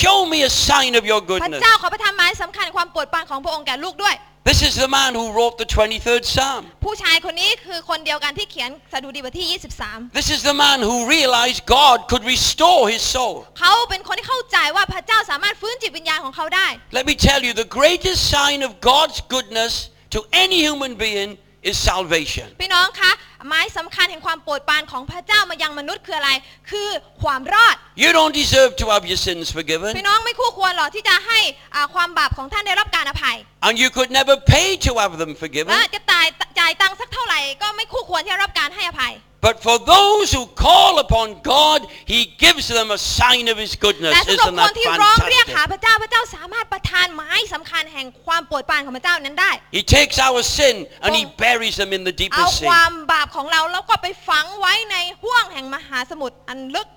[0.03, 1.61] Show me a sign of your พระ goodness.
[1.63, 4.15] เจ้าขอประทานหมายสำคัญความโปรดปรานของพระองค์แก่ลูกด้วย
[4.50, 6.62] This is the man who wrote the 23rd Psalm.
[6.86, 9.48] ผู้ชายคนนี้คือคนเดียวกันที่เขียนสดุดีบทที่
[9.84, 13.36] 23 This is the man who realized God could restore his soul.
[13.60, 16.68] เขาเป็นคนที่เข้าใจว่าพระเจ้าสามารถฟื้นจิตวิญญาณของเขาได้
[16.98, 19.74] Let me tell you, the greatest sign of God's goodness
[20.16, 21.30] to any human being
[21.69, 22.49] is salvation.
[22.63, 23.13] พี่น้องคะ
[23.49, 26.31] หมายสำคัญแห่งความโปรดปรานของพระเจ้ามายังมนุษย์คืออะไร
[26.71, 26.89] คือ
[27.23, 29.93] ความรอด You don't deserve to have your sins forgiven.
[29.99, 31.39] พี่น้องไม่คู่ควรหรอกที่จะให้
[31.75, 35.71] อ่าความบาปของท่านได้รับการอภัย And you could never pay to have them forgiven.
[35.73, 36.27] และจะจ่าย
[36.59, 39.15] จ่ายตังค์สักเท่าไหร่ก็ไม่คู่ควรที่จะรับการให้อภัย
[39.48, 41.80] But for those who call upon God,
[42.14, 44.14] He gives them a sign of His goodness.
[44.14, 45.72] แต่สำหรับ Isn't คน that ที่ร้องเรียกหา fantastic?
[45.72, 52.68] พระเจ้าพระเจ้าสามารถประทานหมายสำคัญแห่งความโปรดปรานของพระเจ้านั้นได้ He takes our sin and He buries them in the เอา deepest ค sea.
[52.72, 56.88] วามบาปของเราแล้วก็ไปฝังไว้ในห้วงแห่งมหาสมุทรอันลึก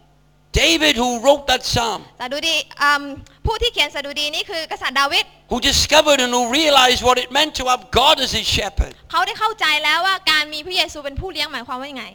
[0.65, 3.03] David, who wrote that psalm, สดุดีอืม
[3.47, 12.07] ผู้ที่เขียนสดุดีนี้คือกษัตริย์ดาวิด who discovered and who realized what it meant to have God as his shepherd, เขาได้เข้าใจแล้วว่าการมีพระเยซูเป็นผู้เลี้ยงหมายความว่ายังไง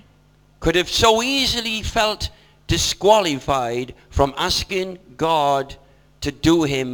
[0.63, 2.21] could have so easily felt
[2.75, 5.65] disqualified from asking God
[6.25, 6.87] to do him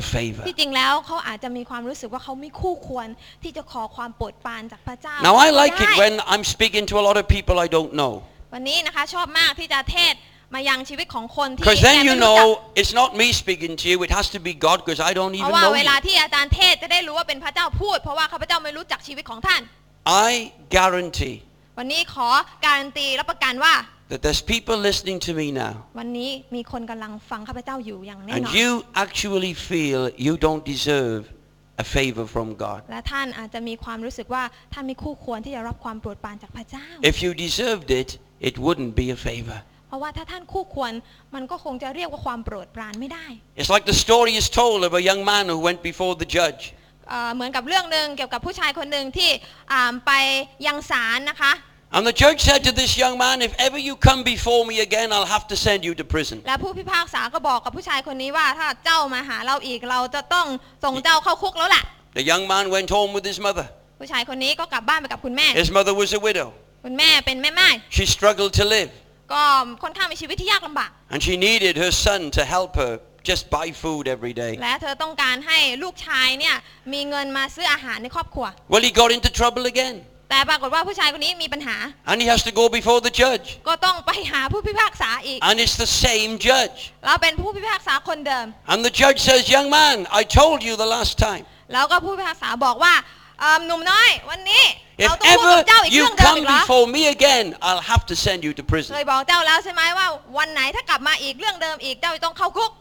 [0.00, 0.44] a favor.
[0.48, 3.08] ที่จริงแล้วเขาอาจจะมีความรู้สึกว่าเขาไม่คู่ควร
[3.42, 7.92] ที่จะขอความโปรดปรานจากพระเจ้า Now I like ได้ it when I'm speaking to a lot of people I don't
[8.00, 8.12] know.
[8.54, 10.14] วันนี้นะคะชอบมากที่จะเทศ
[10.54, 12.42] มายังชีวิตของคนที่ Because แก then ไม่ you รู้จัก know
[12.80, 15.38] it's not me speaking to you, it has to be God because I don't เพ
[15.40, 16.04] even ราะว่า know เวลา you.
[16.06, 19.62] ที่อาจารย์เทศจะได้รู้ว่าเป็นพระเจ้าพูด เพราะว่าข้าพเจ้าไม่รู้จักชีวิตของท่าน
[20.28, 20.30] I
[20.76, 21.36] guarantee
[21.77, 22.27] วันนี้ขอ
[22.65, 23.73] การันตีรับประกันว่า
[24.11, 28.71] that there's people listening to me now วันนี้มีคนกำลังฟังข้าพเจ้าอยู่อย่างแน่น and อน you
[29.03, 31.21] actually feel you don't deserve
[31.83, 32.79] a favor from God.
[32.91, 38.09] และท่านอาจจะมีความรู้สึกว่าท่านไม่คู่ควรที่จะรับความโปรดปรานจากพระเจ้า If you deserved it,
[38.49, 39.57] it wouldn't be a favor.
[39.87, 40.93] เพราะว่าถ้าท่านคู่ควร
[41.35, 43.25] มันก็คงจะเรียกว่าความโปรดปรานไม่ได้
[43.59, 46.61] It's like the story is told of a young man who went before the judge.
[47.11, 49.29] เอ่อเหมือนกับเรื่องหนึ่งเกี่ยวกับผู้ชายคนหนึ่งที่
[49.71, 50.11] อ่าไป
[50.67, 51.53] ยังศาลนะคะ
[51.95, 55.07] And the judge said to this young man, if ever you come before me again,
[55.15, 56.37] I'll have to send you to prison.
[56.47, 60.47] และผู้พิพากษาก็บอกกับผู้ชายคนนี้ว่าถ้าเจ้ามาหาเราอีกเราจะต้อง
[60.85, 61.83] ส่งเจ้าเข้าคุกแล้วล่ะ
[62.17, 63.67] The young man went home with his mother.
[63.99, 66.47] ผู้ชายคนนี้ก็กลับบ้านไปกับคุณแม่ His mother was a widow.
[66.85, 68.89] คุณแม่เป็นแม่ไม้ She struggled to live.
[69.33, 69.43] ก็
[69.83, 72.93] ค่อนข้างมีชีวิตที่ยากลำบาก And she needed her son to help her
[73.29, 74.53] just buy food every day.
[74.63, 76.55] และเธอต้องการให้ลูกชายเนี่ย
[76.93, 79.95] มีเงินมาซื้ออาหารในครอบครัว Well, he got into trouble again.
[80.29, 81.75] แต่ปรากฏว่าผู้ชายคนนี้มีปัญหา
[82.09, 83.47] And he has to go before the judge.
[83.67, 86.77] ก็ต้องไปหาผู้พิพากษาอีก And it's the same judge.
[87.05, 91.43] เราเป็นผู้พิพากษาคนเดิม And the judge says, young man, I told you the last time.
[91.73, 92.93] แล้วก็ผู้พิพากษาบอกว่า
[93.39, 94.63] เอิ่มหนุ่มน้อยวันนี้
[95.03, 98.39] If เราต้องพูดกับ ever เจ้าอีก you เรื่องเดิม come อีกเหรอ before me again, I'll have to send
[98.47, 98.91] you to เค prison.
[99.01, 100.07] ยบอกเจ้าแล้วใช่ไหมว่า
[100.37, 102.71] วันไหนถ้ากลับมาอีกเรื่องเดิมอีกเจ้าจะต้องเข้าคุก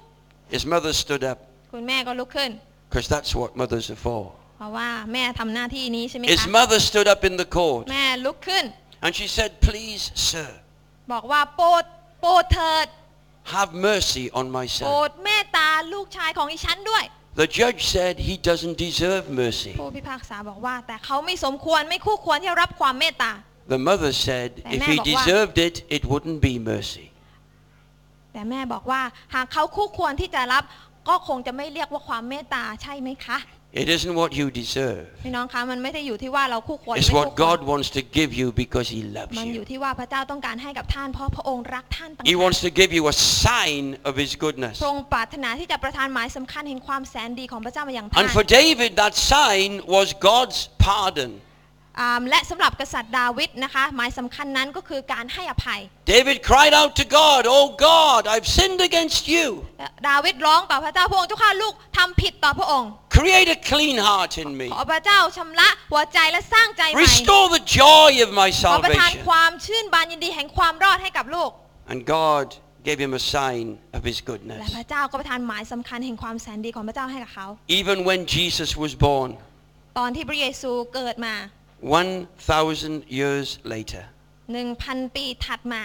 [0.55, 1.37] His mother stood up
[1.73, 2.51] คุณแม่ก็ลุกขึ้น
[2.89, 4.23] because that's what mothers are for.
[4.57, 8.65] เพราะว่าแม่ทำหน้าที่นี้ใช่ไหม His คะ mother stood up in the court แม่ลุกขึ้น
[9.05, 10.49] and she said, please, sir,
[11.13, 11.83] บอกว่าโปรด
[12.21, 12.87] โปรดเถิด
[13.55, 15.07] have mercy on my โปร son.
[15.09, 17.03] ดเมตตาลูกชายของอีฉันด้วย
[17.41, 19.73] The judge said he doesn't deserve mercy.
[19.81, 23.31] ผู้พิพากษาบอกว่า แต่เขาไม่สมควรไม่คู่ควรที่จะรับความเมตตา
[23.75, 27.05] The mother saidแต่ if แม่ he บอกว่า deserved it, it wouldn't be mercy.
[28.32, 29.02] แต่แม่บอกว่า
[29.34, 30.64] หากเขาคู่ควรที่จะรับ
[31.08, 33.38] ก็คงจะไม่เรียกว่าความเมตตาใช่ไหมคะ
[33.82, 35.04] It isn't what you deserve.
[35.24, 39.70] พี่น้องคะมันไม่ได้อยู่ที่ว่าเราคู่ควรหรือ It's ไม่คู่ what ควร God wants to give you because he loves มันอยู่ you.
[39.70, 43.16] ที่ว่าพระเจ้าต้องการให้กับท่านเพราะพระองค์รักท่านต่าง He หาก wants to give you a
[43.46, 44.76] sign of his goodness.
[44.82, 51.30] พระองค์ปรารถนาที่จะประทานหมายสำคัญแห่งความแสนดีของพระเจ้ามาอย่างท่าน And for David, that sign was God's pardon.
[51.98, 55.80] อ่าและสำหรับกษัตริย์ดาวิดนะคะหมายสำคัญนั้นก็คือการให้อภัย
[56.14, 59.46] David cried out to God, Oh God, I've sinned against you.
[59.78, 64.68] และดาวิดร้องต่อพระเจ้าพระองค์เจ้าข้าลูกทำผิดต่อพระองค์ Create a clean heart in me.
[64.74, 69.26] ขอพระเจ้าชำระหัวใจและสร้างใจใหม่ Restore the joy of my ขอประทาน salvation.
[69.28, 71.50] ความชื่นบานยินดีแห่งความรอดให้กับลูก
[71.92, 72.46] And God
[72.88, 73.64] gave him a sign
[73.96, 74.58] of his และ goodness.
[74.76, 77.46] พระเจ้าก็ประทานหมายสำคัญแห่งความแสนดีของพระเจ้าให้กับเขา
[77.80, 79.30] Even when Jesus was born,
[79.98, 81.34] ตอนที่พระเยซูเกิดมา
[81.81, 84.03] 1,000 years later,
[84.47, 85.83] 1,000 ปีถัดมา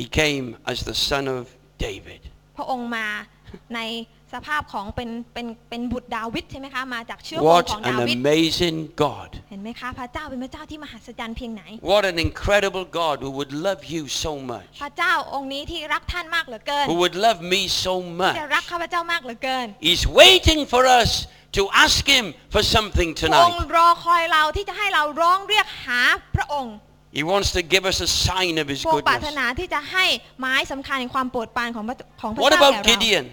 [0.00, 1.42] he came as the son of
[1.86, 2.20] David.
[2.56, 3.06] พระองค์มา
[3.74, 3.80] ใน
[4.34, 9.30] สภาพของเป็นเป็นเป็นบุตรดาวิดใช่ไหมคะ มาจากเชื้อวง What ของ an ดาวิด amazing God.
[9.50, 14.70] เห็นไหมคะ พระเจ้าเป็นพระเจ้าที่มหัศจรรย์เพียงไหน What an incredible God who would love you so much.
[14.82, 18.54] พระเจ้าองค์นี้ที่รักท่านมากเหลือเกิน Who would love me so ที่จะ much.
[18.54, 21.10] รักข้าพเจ้ามากเหลือเกิน He's waiting for us
[21.57, 23.75] to ask him for something พระองค์ tonight.
[23.77, 26.01] รอคอยเราที่จะให้เราร้องเรียกหา
[26.35, 26.75] พระองค์
[27.17, 29.39] He wants to give us a sign of his พระองค์ปรารถ goodness.
[29.39, 30.05] นาที่จะให้
[30.39, 33.25] ไม้สำคัญแห่งความโปรดปรานของพระของพระ What เจ้า about แก่เรา Gideon?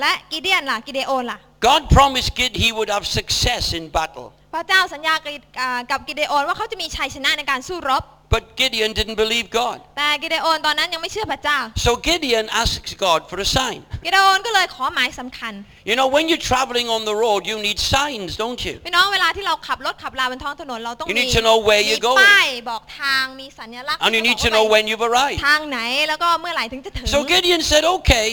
[0.00, 1.38] และกิเดียนล่ะกิเดโอนล่ะ
[1.68, 4.26] God promised Gid he would have success in battle.
[4.54, 8.02] พระเจ้าสัญญากับอ่ากับกิเดโอนว่าเขาจะมีชัยชนะในการสู้รบ
[8.34, 9.78] But Gideon didn't believe God.
[9.98, 13.78] แต่กิเดโอนตอนนั้นยังไม่เชื่อพระเจ้า So Gideon asks God for a sign.
[14.04, 15.52] กิเดโอนก็เลยขอหมายสำคัญ
[15.90, 18.74] You know, when you're traveling on the road, you need signs, don't you?
[18.86, 22.20] พี่น้องเวลาที่เราขับรถขับราบนท้องถนนเราต้อง You มี need to know where มี you're going.
[22.22, 25.38] ป้ายบอกทางมีสัญลักษณ์ And you ที่ need บ to อก know ว่า when you've arrived.
[25.46, 28.26] ทางไหนแล้วก็เมื่อไหร่ถึงจะถึง So Gideon said, okay,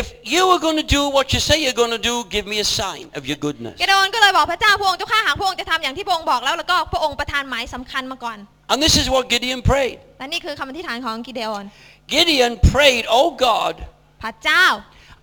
[0.00, 2.56] if you are going to do what you say you're going to do, give me
[2.66, 3.74] a sign of your goodness.
[3.80, 8.38] กิเดโอนก็เลยบอกพระเจ้าพระองค์เจ้าข้าหากพระองค์จะทำอย่างที่พระองค์บอกแล้วแล้วก็พระองค์ประทานหมายสำคัญมาก่อน
[8.71, 9.97] And this is what Gideon prayed.
[10.19, 11.65] และนี่คือคำอธิษฐานของกิเดโอน
[12.13, 13.75] Gideon prayed, oh God,
[14.23, 14.65] พระเจ้า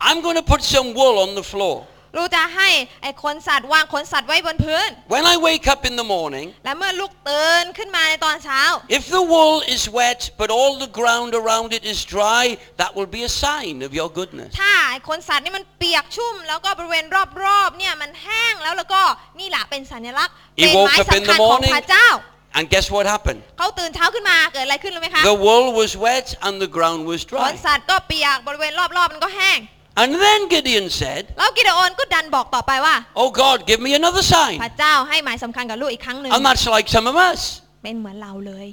[0.09, 1.77] I'm going to put some wool on the floor.
[2.17, 2.69] รู้จะให้
[3.03, 8.61] ไอ้ขนสัตว์วางขนสัตว์ไว้บนพื้น When I wake up in the morning, และเมื่อลูกตื่นขึ้นมาในตอนเช้า
[8.99, 12.45] if the wool is wet but all the ground around it is dry,
[12.81, 14.51] that will be a sign of your goodness.
[14.61, 17.05] ถ้าไอ้ขนสัตว์นี่มันเปียกชุ่ม แล้วก็บริเวณ
[17.45, 19.03] รอบๆเนี่ยมันแห้งแล้วแล้วก็
[19.41, 22.09] นี่แหละเป็นสัญลักษณ์ He เป็น woke หมาย up in สำคั the ญของ morning พระเจ้า
[22.58, 23.40] And guess what happened?
[23.60, 27.52] เขาตื่นเช้าขึ้นมาเกิดอะไรขึ้นรู้ไหมคะ The wool was wet and the ground was ขน dry.
[27.66, 29.60] สัตว์ก็เปียกบริเวณรอบๆมันก็แห้ง
[30.02, 34.56] And then Gideon said, แล้วกิเดโอนก็ดันบอกต่อไปว่า Oh God, give me another พ sign.
[34.66, 37.40] ระเจ้าให้หมายสำคัญกับลูกอีกครั้งหนึ่ง And that's like some of us.
[37.84, 38.68] เป็นเหมือนเราเลย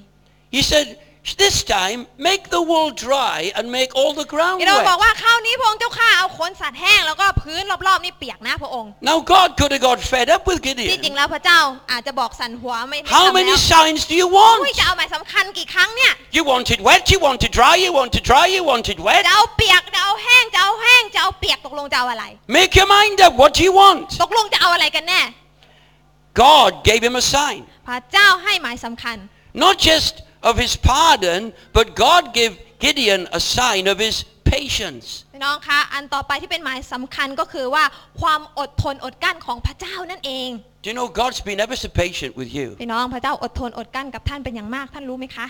[0.54, 0.86] He said,
[1.43, 5.03] this time make the wool dry and make all the ground กิเดโอนบอก wet.
[5.03, 11.13] ว่าคราวนี้พระองค์เจ้าข้าเอาขนสัตว์แห้งแล้วก็พื้นรอบๆนี่เปียกนะพระองค์ Now God could have got fed up with ที่จริ Gideon.
[11.13, 11.59] งแล้วพระเจ้า
[11.91, 14.77] อาจจะบอกสันหัวไม่ไม่ How ทำ many แล้ว signs do you อุ้ย want?
[14.79, 18.85] จะเอาหมายสำคัญกี่ครั้งเนี่ย You want it wet, you want it dry, you want it dry, you want
[18.93, 19.23] it จะ wet.
[19.31, 22.25] เอาเปียกจะเอาแห้งจะเอาแห้งจะเอาเปียกตกลงจะเอาอะไร
[22.57, 23.33] Make your mind up.
[23.41, 24.05] What do you want?
[24.23, 25.21] ตกลงจะเอาอะไรกันแน่
[26.33, 27.59] God gave him a sign.
[27.87, 29.17] พระเจ้าให้หมายสำคัญ
[29.65, 30.13] Not just
[30.49, 31.41] of his pardon,
[31.77, 34.15] but God gave Gideon a sign of his
[34.53, 35.05] patience.
[35.33, 37.83] พี่น้องคะ อันต่อไปที่เป็นหมายสำคัญก็คือว่า
[38.21, 40.49] ความอดทนอดกลั้นของพระเจ้านั่นเอง
[40.83, 42.67] Do you know God's been ever so patient with you?
[42.81, 45.47] พี่น้องพระเจ้าอดทนอดกลั้นกับท่านเป็นอย่างมากท่านรู้ไหมคะ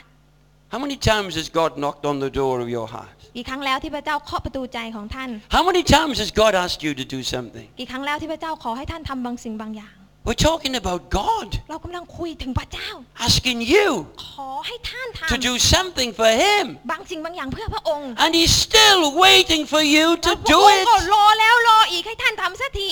[0.73, 3.17] How many times has God knocked on the door of your heart?
[3.35, 7.67] กี่ครั้งแล้วที่พระเจ้าเคาะประตูใจของท่าน How many times has God asked you to do something?
[7.79, 9.95] กี่ครั้งแล้วที่พระเจ้าขอให้ท่านทำบางสิ่งบางอย่าง
[10.26, 12.88] We're talking about God เรากำลังคุยถึงพระเจ้า
[13.26, 13.88] asking you
[14.26, 16.64] ขอให้ท่านท to do something for him.
[16.80, 21.04] ำบางสิ่งบางอย่างเพื่อพระองค์ And he's still waiting for you แล้ to วพระ do องค์ก็ it.
[21.12, 22.90] รอแล้วรออีกให้ท่านทำสักที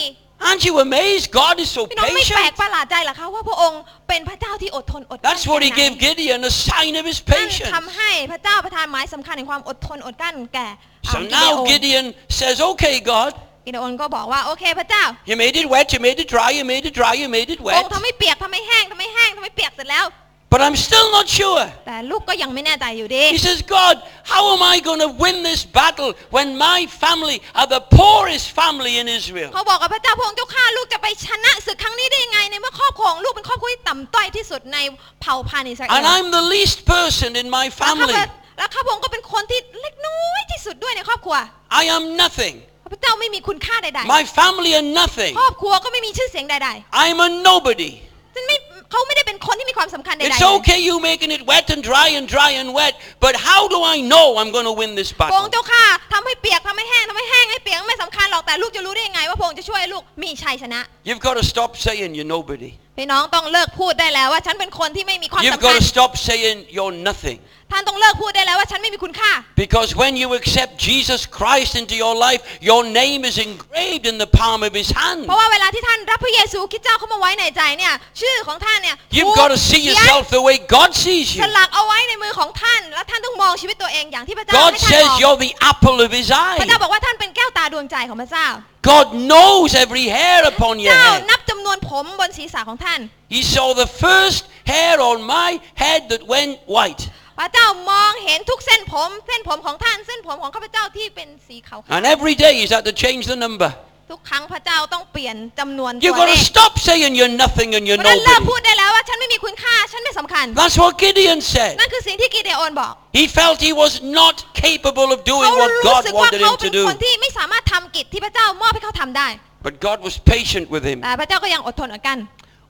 [0.48, 1.26] Aren't you amazed?
[1.40, 2.60] God is so พี่น้องไม่แปลก patient.
[2.60, 7.72] ประหลาดใจเหรอคะว่าพระองค์เป็นพระเจ้าที่อดทนอดกลั้น That's what he แค่ไหน gave Gideon, a sign of his นั่น patience.
[7.76, 10.68] ทำให้พระเจ้าประทานหมายสำคัญในความอดทนอดกลั้นแก่
[11.06, 12.04] อ่า So กิเดโอ now น Gideon
[12.38, 13.32] says, okay, God,
[13.70, 17.48] กิเดโอนก็บอกว่าโอเคพระเจ้า you made it wet, you made it dry, you made it dry, you made
[17.54, 17.84] it พระอง wet.
[17.86, 20.06] ค์ทำให้เปียกทำให้แห้งทำให้แห้งทำให้เปียกเสร็จแล้ว
[20.54, 21.64] But I'm still not sure.
[21.86, 23.94] แต่ลูกก็ยังไม่แน่ใจอยู่ดี He says, God,
[24.32, 28.92] how am I going to win this battle when my family are the poorest family
[29.00, 29.50] in Israel?
[29.54, 34.78] เขาบอกกับพระเจ้าพระองค์เจ้าข้าลูกจะไปชนะศึกครั้งนี้ได้ยังไงในเมื่อครอบครัวของลูกเป็นครอบครัวที่ต่ำต้อยที่สุดใน
[35.20, 38.14] เผ่าพันธุ์อิสราเอล And I'm the least person in my แล้วข้า family.
[38.14, 38.28] พเจ้า
[38.58, 41.36] แล้วข้าพระองค์ก็เป็นคนที่เล็กน้อยที่สุดด้วยในครอบครัว
[41.80, 42.54] I am nothing.
[42.90, 45.32] พระเจ้าไม่มีคุณค่าใด My family are nothing.
[45.36, 46.68] ๆ ครอบครัวก็ไม่มีชื่อเสียงใด
[47.04, 47.92] I'm a nobody.
[48.14, 48.56] ๆซึ่งไม่
[48.90, 53.62] เขาไม่ได้เป็นคนที่มีความสำคัญใดๆ It's เลย okay you making it wet and dry and dry and wet, but how
[53.74, 55.52] do I know I'm going to win this พระองค์ battle?
[55.52, 62.70] เจ้าข้าทำให้เปียกทำให้แห้งทำให้แห้งให้เปียกไม่สำคัญหรอกแต่ลูกจะรู้ได้ยังไงว่าพระองค์จะช่วยลูกมีชัยชนะ You've got to stop saying you're nobody.
[62.96, 67.38] พี่น้องต้องเลิกพูดได้แล้วว่าฉันเป็นคนที่ไม่มีความ You've สำคั got ญ to stop saying you're nothing.
[67.72, 69.32] ท่านต้องเลิกพูดได้แล้วว่าฉันไม่มีคุณค่า
[69.64, 74.28] Because when you accept Jesus Christ into your life, your name is engraved in the
[74.40, 75.20] palm of his hand.
[75.28, 81.42] เพราะว่าเวลาที่ท่านรับพระเยซูคริดเจ้าเข้ามาไว้ในใจเนี่ยชื่อของท่านเนี่ย You've got to see เขียน yourself the way God sees ส you.
[81.58, 86.28] ลักเอาไว้ในมือของท่าน แล้วท่านต้องมองชีวิตตัวเองอย่างที่พระเจ้า God ให้ท่าน says มอง you're the apple of his
[86.60, 86.82] พระเจ้า eye.
[86.82, 88.46] บอกว่าท่านเป็นแก้วตาดวงใจของพระเจ้า
[88.91, 91.21] God knows every hair upon your เจ้า head.
[91.31, 92.99] นับจำนวนผมบนศีรษะของท่าน
[93.35, 94.41] He saw the first
[94.73, 95.49] hair on my
[95.83, 97.01] head that went white.
[97.39, 103.69] พระเจ้ามองเห็นทุกเส้นผม เส้นผมของท่าน เส้นผมของข้าพเจ้าที่เป็นสีขาว And every day he's had to change the number.
[104.10, 108.60] ๆทุกครั้งพระเจ้าต้องเปลี่ยนจำนวนตัว You've got เล to ข stop saying you're nothing and เพ you're ราะฉะนั้นเลิกพู nobody.
[108.60, 111.72] ดได้แล้วว่าฉันไม่มีคุณค่าฉันไม่สำคัญ That's what Gideon said.
[111.80, 116.40] นั่นคือสิ่งที่กิเดโอนบอก He felt he was not capable of doing เขา what รู้ God สึกว่า wanted
[116.42, 116.82] เขา him เป็ to น do.
[116.88, 119.28] คนที่ไม่สามารถทำกิจที่พระเจ้ามอบให้เขาทำได้
[119.66, 120.98] But God was patient with him.
[121.04, 122.18] แต่พระเจ้าก็ยังอดทนอดกัน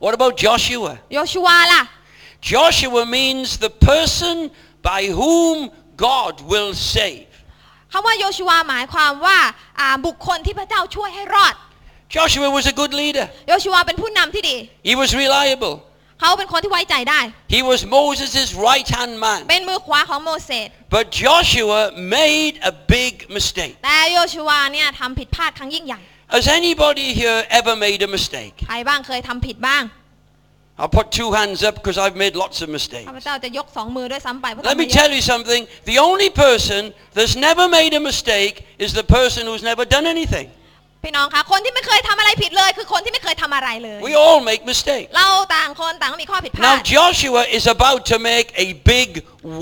[0.05, 0.93] What about Joshua?
[1.15, 1.83] โยชูวาล่ะ
[2.53, 4.51] Joshua means the person
[4.91, 5.57] by whom
[5.97, 7.30] God will save.
[7.93, 9.39] คำว่าโยชูวาหมายความว่า
[9.81, 11.55] อ่าบุคคลที่พระเจ้าช่วยให้รอด
[12.17, 13.27] Joshua was a good leader.
[13.49, 14.57] โยชูวาเป็นผู้นำที่ดี
[14.89, 15.75] He was reliable.
[16.21, 17.21] เขาเป็นคนที่ไว้ใจได้
[17.55, 19.41] He was Moses' right-hand man.
[19.51, 21.81] เป็นมือขวาของโมเสส But Joshua
[22.19, 23.75] made a big mistake.
[23.85, 26.01] แต่โยชูวาเนี่ยทำผิดพลาดครั้งยิ่งใหญ่
[26.37, 28.55] Has anybody here ever made a mistake?
[28.69, 29.83] ใครบ้างเคยทำผิดบ้าง
[30.80, 33.08] I'll put two hands up because I've made lots of mistakes.
[33.10, 35.62] ข้าพเจ้าจะยกสองมือด้วยซ้ำไปเพราะ Let ทำ me มาเยอะ tell you something.
[35.92, 36.82] The only person
[37.18, 38.56] that's never made a mistake
[38.86, 40.48] is the person who's never done anything.
[41.04, 45.10] พี่น้องคะคนที่ไม่เคยทำอะไรผิดเลย คือคนที่ไม่เคยทำอะไรเลย We all make mistakes.
[45.18, 49.10] เราต่างคนต่างมีข้อผิดพลา Now ด Joshua is about to make a big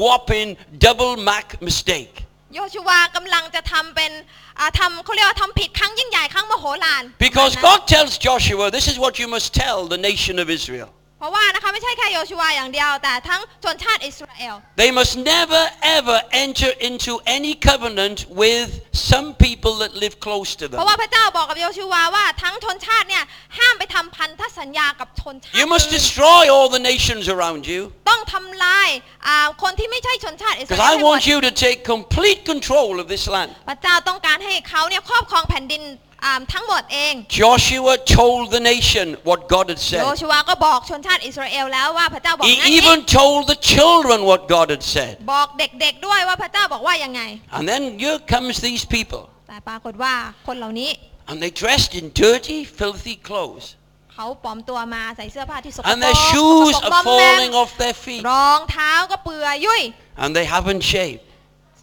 [0.02, 0.50] whopping
[0.86, 2.13] double mac mistake.
[2.56, 4.12] โยชูวากำลังจะทำเป็น
[4.60, 10.89] อ่าทำเขาเรียกว่าทำผิดครั้งยิ่งใหญ่ครั้งมโหฬาร Because นะ God tells Joshua, this is what you must tell the nation of Israel.
[11.18, 15.62] เพราะว่านะคะไม่ใช่แค่โยชูวาอย่างเดียว แต่ทั้งชนชาติอิสราเอล They must never
[15.96, 18.68] ever enter into any covenant with
[19.11, 20.88] some people that live close to เพราะ them.
[20.88, 23.24] ว่าพระเจ้าบอกกับโยชูวาว่าทั้งชนชาติเนี่ย
[23.59, 28.88] ห้ามไปทำพันธสัญญากับชนชาติ You must อื่น destroy all the nations around you ต้องทำลาย
[29.26, 33.50] อ่าคนที่ไม่ใช่ชนชาติอิสรา because เอล I ให้หมด want you to take complete control of this land.
[33.68, 36.08] พระเจ้าต้องการให้เขาเนี่ยครอบครองแผ่นดินอ่า
[36.54, 40.04] ทั้งหมดเอง Joshua told the nation what God had โย said.
[40.22, 45.13] ชูวาก็บอกชนชาติอิสราเอลแล้วว่าพระเจ้าบอก He งั้นเอง even told the children what God had said.
[45.34, 47.22] บอกเด็กๆด้วยว่าพระเจ้าบอกว่ายังไง
[47.58, 49.22] And then here comes these people.
[49.48, 50.13] แต่ปรากฏว่า
[50.48, 50.89] คนเหล่านี้
[51.30, 53.65] And they dressed in dirty, filthy clothes.
[54.13, 58.22] เขาปลอมตัวมาใส่เสื้อผ้าที่สกปร And ก their ส shoes กปรก are มอมแมม falling off their feet.
[58.32, 59.82] รองเท้าก็เปื่อยยุ่ย
[60.24, 61.22] And they haven't shaved.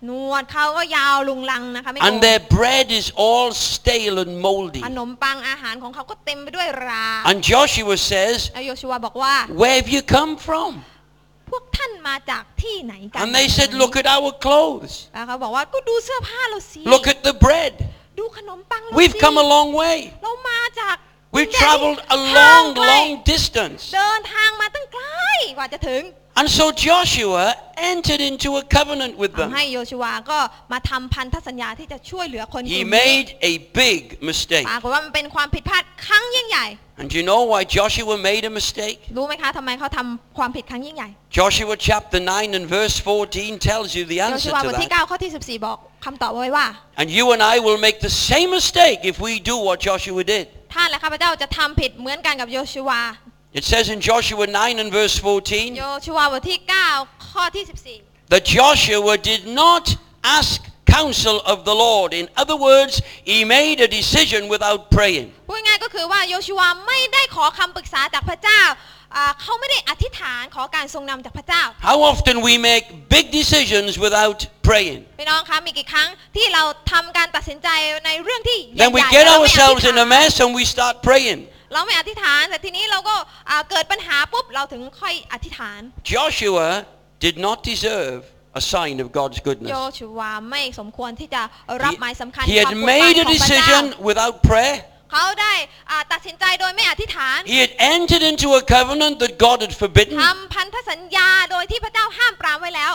[0.05, 4.81] หนวดเขาก็ยาวลุงลังนะคะไม่โก And น their bread is all stale and moldy.
[4.87, 10.71] ขนมปังอาหารของเขาก็เต็มไปด้วยรา And Joshua says, แล้วโยชูวาบอกว่า Where have you come from?
[11.49, 14.93] พวกท่านมาจากที่ไหนกัน And they said, Look at our clothes.
[15.13, 17.73] แล้วเขาบอกว่าก็ดูเสื้อผ้าเราสิ Look at the bread.
[18.19, 19.97] ดูขนมปังเรา We've สิ come a long way.
[20.23, 20.95] เรามาจาก
[21.35, 23.81] We've ดินแดน traveled a ที่ห่าง long, ไกล long distance.
[23.95, 25.05] เดินทางมาตั้งไกล
[25.57, 26.01] กว่าจะถึง
[26.37, 29.49] And so Joshua entered into a covenant with ทำ them.
[29.55, 30.39] ให้โยชูวาก็
[30.73, 34.65] มาทำพันธสัญญาที่จะช่วยเหลือคนก He ลุ่มนี้ made a big mistake.
[34.69, 36.67] ปรากฏว่ามันเป็นความผิดพลาดครั้งยิ่งใหญ่
[37.01, 38.97] And you know why Joshua made a mistake?
[39.17, 42.95] รู้ไหมคะทำไมเขาทำความผิดครั้งยิ่งใหญ่ Joshua chapter 9 and verse
[43.29, 45.05] 14 tells you the โย answer ชูวาบ to ทที่ that.
[45.07, 46.65] 9 ข้อที่ 14 บอกคำตอบเอาไว้ว่า
[47.01, 50.45] And you and I will make the same mistake if we do what Joshua did.
[50.73, 53.01] ท่านและข้าพเจ้าจะทำผิดเหมือนกันกับโยชูวา
[53.58, 56.58] It says in Joshua 9 and verse โย 14 ชูวาบทที่
[56.94, 57.64] 9 ข้อที่
[58.32, 59.84] that Joshua did not
[60.38, 62.12] ask counsel of the Lord.
[62.14, 65.26] In other words, he made a decision without praying.
[65.38, 68.62] 14 พูดง่ายๆก็คือว่าโยชูวาไม่ได้ขอคำปรึกษาจากพระเจ้า
[69.16, 72.84] อ่าเขาไม่ได้อธิษฐานขอการทรงนำจากพระเจ้า How often we make
[73.16, 75.00] big decisions without praying?
[75.18, 77.68] พี่น้องคะมีกี่ครั้งที่เราทำการตัดสินใจ
[78.06, 81.38] ในเรื่องที่ใหญ่ Then we ๆ get แต่เราไม่อธิษ ourselves in ฐา a น mess and we start praying.
[81.75, 83.15] เราไม่อธิษฐานแต่ทีนี้เราก็
[83.49, 85.79] อ่าเกิดปัญหาปุ๊บเราถึงค่อยอธิษฐาน
[86.13, 86.67] Joshua
[87.25, 88.19] did not deserve
[88.59, 89.71] a sign of God's โย goodness.
[89.97, 91.41] ชูวาไม่สมควรที่จะ
[91.83, 94.75] รับหมายสำคัญ He ควา had มโปรดปราน made a ของพระเจ้า decision without prayer.
[95.11, 95.53] เขาได้
[95.91, 100.15] อ่าตัดสินใจโดยไม่อธิษฐาน He had entered into a covenant that God had forbidden.
[100.25, 102.93] ทำพันธสัญญาโดยที่พระเจ้าห้ามปรามไว้แล้ว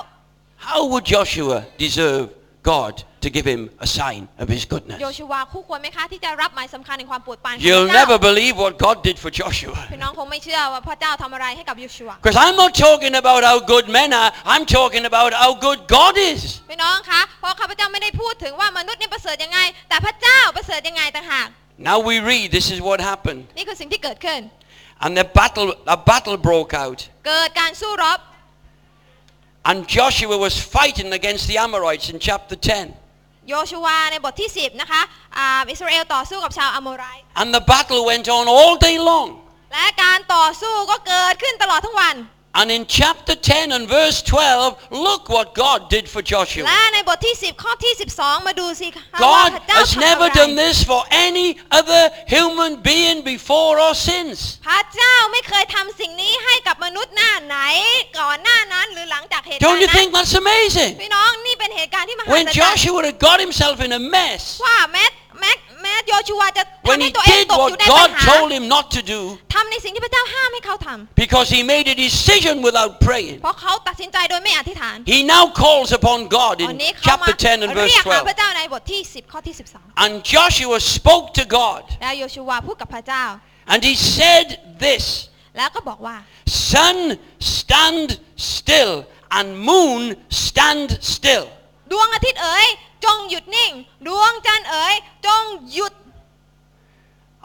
[0.66, 2.24] How would Joshua deserve
[2.72, 4.97] God to give him a sign of his goodness?
[5.03, 9.79] โยชูวาคู่ควรไหมคะที่จะรับหมายสำคัญในความโปรดปรานของพ You'll ระเจ้า never believe what God did for Joshua.
[9.93, 15.79] พี่น้องคงไม่เชื่อว่าพระเจ้าทำอะไรให้กับโยชูวา Because I'm not talking about how good men are, I'm talking about how good
[15.97, 16.41] God is.
[16.71, 21.47] พี่น้องคะเพราะข้าพเจ้าไม่ได้พูดถึงว่ามนุษย์เนี่ยประเสริฐยังไง แต่พระเจ้าประเสริฐยังไงต่างหาก
[21.89, 23.41] Now we read, this is what happened.
[23.57, 24.41] นี่คือสิ่งที่เกิดขึ้น
[25.03, 26.99] And the battle, a battle broke out.
[27.27, 28.19] เกิดการสู้รบ
[29.69, 32.93] And Joshua was fighting against the Amorites in chapter 10.
[33.50, 35.02] โยชูวาในบทที่ 10 นะคะ
[35.36, 39.28] อ่าอิสราเอลต่อสู้กับชาวอโมไรต์ And the battle went on all day long.
[39.72, 42.14] และการต่อสู้ก็เกิดขึ้นตลอดทั้งวัน
[42.61, 46.63] And in chapter 10 and verse 12, look what God did for Joshua.
[46.67, 51.47] และในบทที่ 10 ข้อที่ 12 มาดูสิคะว่า God พระเจ้า has ทำ never อะไร done this for any
[51.79, 52.01] other
[52.35, 54.37] human being before or since.
[54.67, 57.57] พระเจ้าไม่เคยทำสิ่งนี้ให้กับมนุษย์หน้าไหน
[58.19, 60.91] ก่อนหน้านั้นหรือหลังจากเหตุการ Don't ณ์ you นั้น think that's amazing?
[61.03, 65.05] พี่น้องนี่เป็นเหตุการณ์ที่มหัศ When จรรย์ Joshua had got himself in a mess, ว่าแม้
[65.39, 65.51] แม้
[65.81, 68.85] แม้โย โยชูวาจะทำ when ให้ he ตัวเอง did ตกอยู่ what ในปัญ God หา told him not
[68.95, 69.19] to do
[69.53, 73.35] ทำในสิ่งที่พระเจ้าห้ามให้เขาทำ because he made a decision without praying.
[73.43, 78.35] เพราะเขาตัดสินใจโดยไม่อธิษฐาน He now calls upon God ตอน in นี้เขามา chapter 10 and เรี verse ยกหาพระ
[78.35, 78.37] 12.
[78.37, 79.55] เจ้าในบทที่ 10 ข้อที่
[80.03, 83.23] And Joshua spoke to God 12 แล้วโยชูวาพูดกับพระเจ้า
[83.73, 84.47] and he said
[84.85, 85.03] this
[85.57, 86.17] แล้วก็บอกว่า
[86.73, 86.97] Sun,
[87.39, 88.07] stand
[88.53, 88.93] still,
[89.37, 90.01] and moon,
[90.47, 91.45] stand still.
[91.91, 92.67] ดวงอาทิตย์เอ๋ย
[93.04, 93.72] จงหยุดนิ่ง
[94.06, 94.94] ดวงจันทร์เอ๋ย
[95.26, 95.42] จง
[95.72, 95.94] หยุด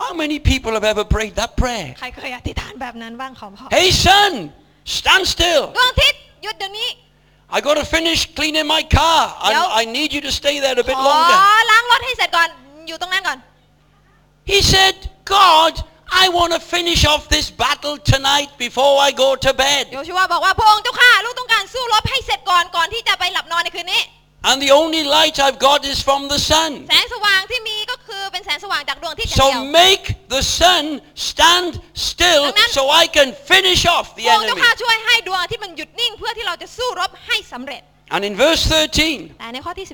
[0.04, 1.88] How many people have ever prayed that prayer?
[2.00, 4.32] ใครเคยอธิษฐานแบบนั้นบ้างขอบอก Hey, sun,
[4.98, 5.64] stand still.
[5.78, 6.90] ดวงอาทิตย์หยุดเดี๋ยวนี้
[7.56, 9.62] I got to finish cleaning my car, and Yo.
[9.82, 11.38] I need you to stay there a bit ขอ longer.
[11.72, 12.50] ล้างรถให้เสร็จก่อน
[12.88, 13.38] อยู่ตรงนั้นก่อน
[14.52, 14.96] He said,
[15.38, 15.74] God,
[16.24, 19.84] I want to finish off this battle tonight before I go to โย bed.
[20.08, 22.95] ชูวาบอกว่าพระองค์เจ้าข้าลูกต้องการสู้รบให้เสร็จก่อนก่อนที่จะไปหลับนอนในคืนนี้
[24.45, 26.71] And the only light I've got is from the sun.
[26.91, 30.05] แสงสว่างที่มีก็คือเป็นแสงสว่างจากดวงอาทิตย์อย่างเดียว So make
[30.35, 30.85] the sun
[31.31, 31.71] stand
[32.11, 32.71] still Amen.
[32.77, 34.63] so I can finish off พ the ระองค์เจ้า enemy.
[34.65, 37.83] ข้าช่วยให้ดวงอาทิตย์มันหยุดนิ่ง เพื่อที่เราจะสู้รบให้สำเร็จ
[38.15, 38.63] And in verse
[38.99, 39.87] 13, แต่ในข้อที่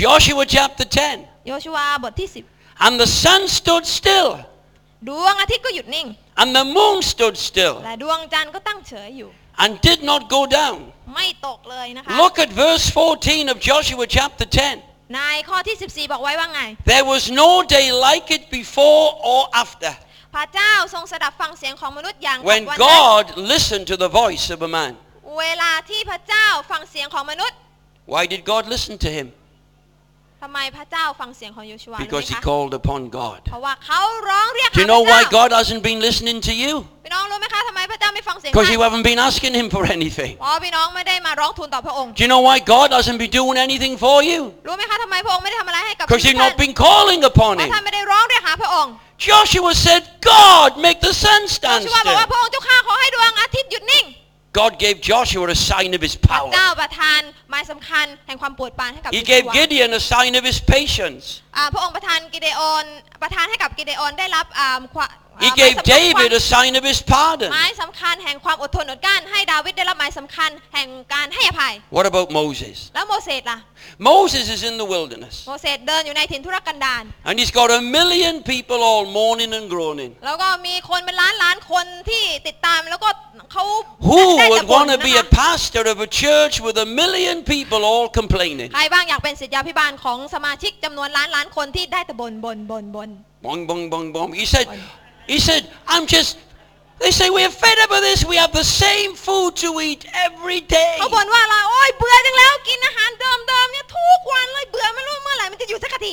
[0.00, 2.28] Joshua chapter 10, 13 โยชูวาบทที่
[2.86, 4.30] and the sun stood still,
[4.70, 6.06] 10 ดวงอาทิตย์ก็หยุดนิ่ง
[6.40, 9.28] and the moon stood still, และดวงจันทร์ก็ตั้งเฉยอยู่
[9.62, 10.78] and did not go down.
[11.14, 14.46] ไม่ตกเลยนะคะ Look at verse 14 of Joshua chapter
[14.80, 15.14] 10.
[15.16, 19.92] ในข้อที่ 14 บอกไว้ว่าไง There was no day like it before or after
[20.34, 24.92] พระเจ้าทรงสดับฟังเสียงของมนุษย์อย่างกับ when วันนั้น God listened to the voice of a man.
[25.40, 27.56] เวลาที่พระเจ้าฟังเสียงของมนุษย์
[28.14, 29.26] Why did God listen to him?
[30.43, 33.39] ทำไมพระเจ้าฟังเสียงของโยชูวารู้ Because ไหม he คะ called upon God.
[33.49, 36.73] เพราะว่าเขาร้องเรียก Do หา you พ know ระ why เจ้า God hasn't been listening to you?
[37.05, 40.33] พี่น้องรู้ไหมคะทำไมพระเจ้าไม่ฟังเสียง Because ท่าน you haven't been asking him for anything.
[40.39, 44.39] เพราะพี่น้องไม่ได้มาร้องทูลต่อพระองค์ Do you know why God hasn't been doing anything for you?
[44.67, 47.73] รู้ไหมคะทำไมพระองค์ไม่ได้ทำอะไรให้กับ Because ชีวิต you've ท่าน not been calling เพ upon ราะ him.
[47.73, 48.91] ท่านไม่ได้ร้องเรียกหาพระองค์
[49.27, 52.31] Joshua said, God, make the sun โย stand ชูวาบอกว่า still.
[52.31, 54.05] พระองค์เจ้าข้าขอให้ดวงอาทิตย์หยุดนิ่ง
[54.59, 56.51] God gave Joshua a sign of his พระ power.
[56.55, 61.23] เจ้าประทานหมายสำคัญแห่งความปวดปรานให้กับ He โยชู gave วา Gideon a sign of his patience.
[61.55, 62.85] อ่าพระองค์ประทานกิเดโอน
[63.23, 65.09] ประทานให้กับกิเดโอนได้รับอ่าความ
[65.44, 65.56] He อ่า
[65.90, 67.50] gave หมายสำคัญ David a sign of his pardon.
[67.54, 72.76] หมายสำคัญแห่งความอดทนอดกลั้นให้ดาวิดได้รับหมายสำคัญแห่งการให้อภัย What about Moses?
[72.94, 73.58] แล้วโมเสสล่ะ
[74.10, 79.66] Moses is in the wilderness โมเสสเดินอยู่ในถิ่นทุรกันดาร and he's got a million people all mourning and
[79.74, 80.10] groaning.
[80.26, 83.08] แล้วก็มีคนเป็นล้านล้านคนที่ติดตามแล้วก็
[83.52, 83.64] เขา
[84.08, 86.76] Who ได้แต่ would บ่น want to นะ be คะ a pastor of a church with
[86.86, 88.68] a million people all complaining?
[88.74, 93.10] ใครบ้างอยากเป็นศิษยาภิบาลของสมาชิกจำนวนล้านล้านคนที่ได้แต่บ่นบ่นบ่นบ่น
[93.46, 94.30] Bong, bong, bong, bong.
[94.40, 94.66] He said,
[95.28, 96.38] he said, I'm just,
[97.00, 98.24] they say we're fed up of this.
[98.24, 100.94] We have the same food to eat every day.
[101.00, 106.12] เขาบ่นว่าอะไรโอ้ยเบื่อจังแล้วกินอาหารเดิมๆเนี่ยทุกวันเลยเบื่อไม่รู้เมื่อไหร่มันจะอยู่สักที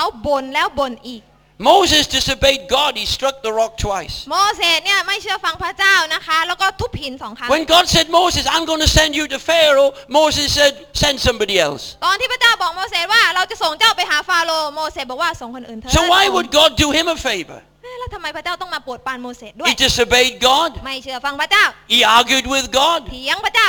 [0.00, 1.22] เขาบ่นแล้วบ่นอีก
[1.70, 2.92] Moses disobeyed God.
[3.00, 4.16] He struck the rock twice.
[4.30, 10.72] โมเสสเนี่ยไม่เชื่อฟังพระเจ้านะคะ แล้วก็ทุบหินสองครั้ง When God said, Moses, I'm going to send you to Pharaoh, Moses said,
[11.02, 11.82] send somebody else.
[12.04, 17.58] ตอนที่พระเจ้าบอกโมเสสว่าเราจะส่งเจ้าไปหาฟาโรห์โมเสสบอกว่าส่งคนอื่นเถอะ So why would God do him a favor?
[17.82, 20.70] เอ๊ะแล้วทำไมพระเจ้าต้องมาโปรดปรานโมเสสด้วย He disobeyed God.
[20.84, 23.00] ไม่เชื่อฟังพระเจ้า He argued with God.
[23.10, 23.68] เถียงพระเจ้า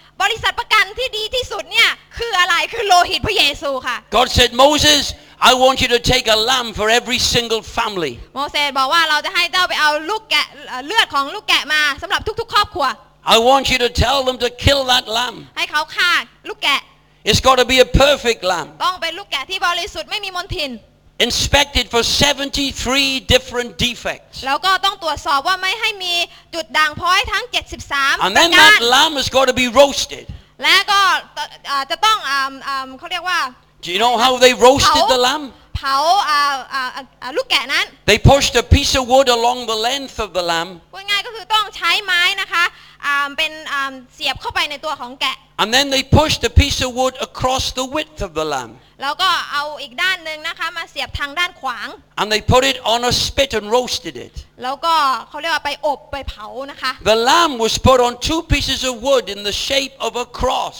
[0.21, 5.01] บริษัทประกันที่ดีที่สุดเนี่ยคืออะไรคือโลหิตพระเยซูค่ะ God said, Moses,
[5.49, 8.13] I want you to take a lamb for every single family.
[8.35, 12.87] โมเสสบอกว่าเราจะให้เจ้าไปเอาลูกแกะเอ่อเลือดของลูกแกะมาสำหรับทุกๆ ครอบครัว
[13.35, 15.37] I want you to tell them to kill that lamb.
[15.57, 16.11] ให้เขาฆ่า
[16.49, 16.81] ลูกแกะ
[17.29, 18.67] It's got to be a perfect lamb.
[18.85, 20.71] ต้องเป็นลูกแกะที่บริสุทธิ์ไม่มีมลทิน
[21.20, 24.36] Inspected for 73 different defects.
[24.46, 26.14] แล้วก็ต้องตรวจสอบว่าไม่ให้มี
[26.54, 30.24] จุดด่างพร้อยทั้ง 73 And ประ then การ that lamb has got to be roasted.
[30.62, 31.00] และก็
[31.70, 33.40] อ่าจะต้องอ่าอ่าเขาเรียกว่า
[33.84, 35.44] Do you know how they roasted the lamb?
[35.76, 35.96] เผา
[36.28, 36.40] อ่า
[36.74, 36.82] อ่า
[37.22, 42.64] อ่าลูกแกะนั้น They pushed a piece of wood along the length of the lamb พูดง่ายๆก็คือต้องใช้ไม้นะคะ
[43.06, 48.72] อ่าเป็นอ่าเสียบเข้าไปในตัวของแกะ And then they pushed a piece of wood across the width of the lamb.
[49.01, 51.87] แล้วก็เอาอีกด้านหนึ่งนะคะมาเสียบทางด้านขวาง
[52.19, 54.33] And they put it on a spit and roasted it.
[54.63, 54.93] แล้วก็
[55.29, 60.77] เขาเรียกว่าไปอบไปเผานะคะ The lamb was put on two pieces of wood in the shape of a cross.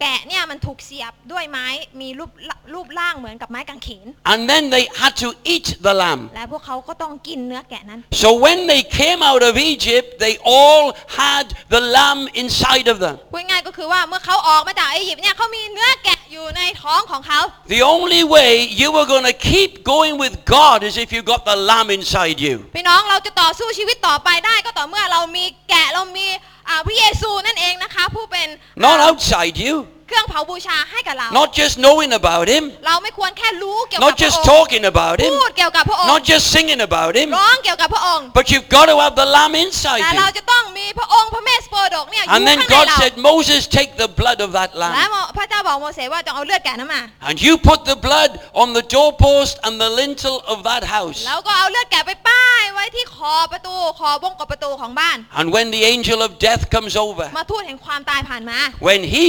[0.00, 1.66] แกะเนี่ยมันถูกเสียบด้วยไม้
[2.00, 2.30] มีรูป
[2.74, 6.22] รูปร่างเหมือนกับไม้กางเขน And then they had to eat the lamb.
[6.34, 10.84] และพวกเขาก็ต้องกินเนื้อแกะนั้น So when they came out of Egypt, they all
[11.20, 13.16] had the lamb inside of them.
[13.32, 17.40] พูดง่ายๆก็คือว่าเมื่อเขาออกมาจากอียิปต์เนี่ยเขามีเนื้อแกะอยู่ในท้องของเขา
[17.76, 21.40] The only way you were going to keep going with God is if you got
[21.50, 22.54] the lamb inside you.
[22.76, 26.53] พี่น้องเราจะต่อสู้ชีวิตต่อไปได้ก็ต่อเมื่อเรามีแกะเรามีอ่า
[26.86, 28.48] พระเยซูนั่นเองนะคะผู้เป็น
[28.84, 29.74] Not outside you.
[30.08, 32.64] เครื่องเผาบูชาให้กับเรา Not just knowing about him.
[32.86, 35.30] เราไม่ควรแค่รู้เกี่ยวกับ Not พระ just องค์ talking about him.
[35.34, 37.28] พูดเกี่ยวกับพระองค์ Not just singing about him.
[37.38, 40.36] ร้องเกี่ยวกับพระองค์ But you've got to have the lamb แต่ inside เรา you.
[40.38, 44.88] จะต้องมีพระองค์พระเมสโปรดกเนี่ยอยู่ And ข้าง then ใน God เรา said, Moses, take the blood of that และ
[44.94, 45.12] lamb.
[45.38, 48.30] พระเจ้าบอกโมเสสว่าจงเอาเลือดแกะนั้นมา And you put the blood
[48.62, 51.18] on the doorpost and the lintel of that house.
[51.26, 59.28] แล้วก็เอาเลือดแกะไปป้ายไว้ที่คอประตูคอบงกบประตูของบ้าน And when the angel of death comes over, มาทูตแห่งความตายผ่านมา when he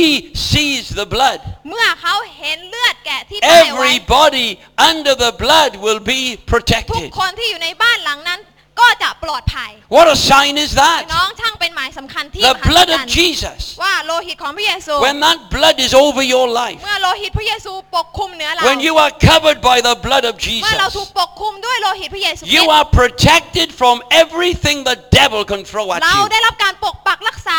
[0.65, 1.39] sees the blood,
[1.69, 4.49] เมื่อเขาเห็นเลือดแกะที่ป้ายไว้ everybody
[4.91, 7.09] under the blood will be ทุก protected.
[7.21, 8.41] คนที่อยู่ในบ้านหลังนั้น
[8.81, 11.29] ก็จะปลอดภัย What a sign is พี่น้อ that?
[11.29, 13.61] งช่างเป็นหมายสำคัญที่ The มหัศ blood จร of รย์ Jesus.
[13.83, 19.95] ว่าโลหิตของพระเยซู When that blood is over your life, เมื่อโลหิตพระเยซูปกคลุมเหนือเรา when you are covered by the
[20.07, 25.87] blood of เมื่อเราถูก Jesus, ปกคลุมด้วยโลหิตพระเยซูคริส you ต์ are protected from everything the devil can throw
[25.95, 26.31] at เรา you.
[26.33, 27.51] ได้รับการปกปักรักษ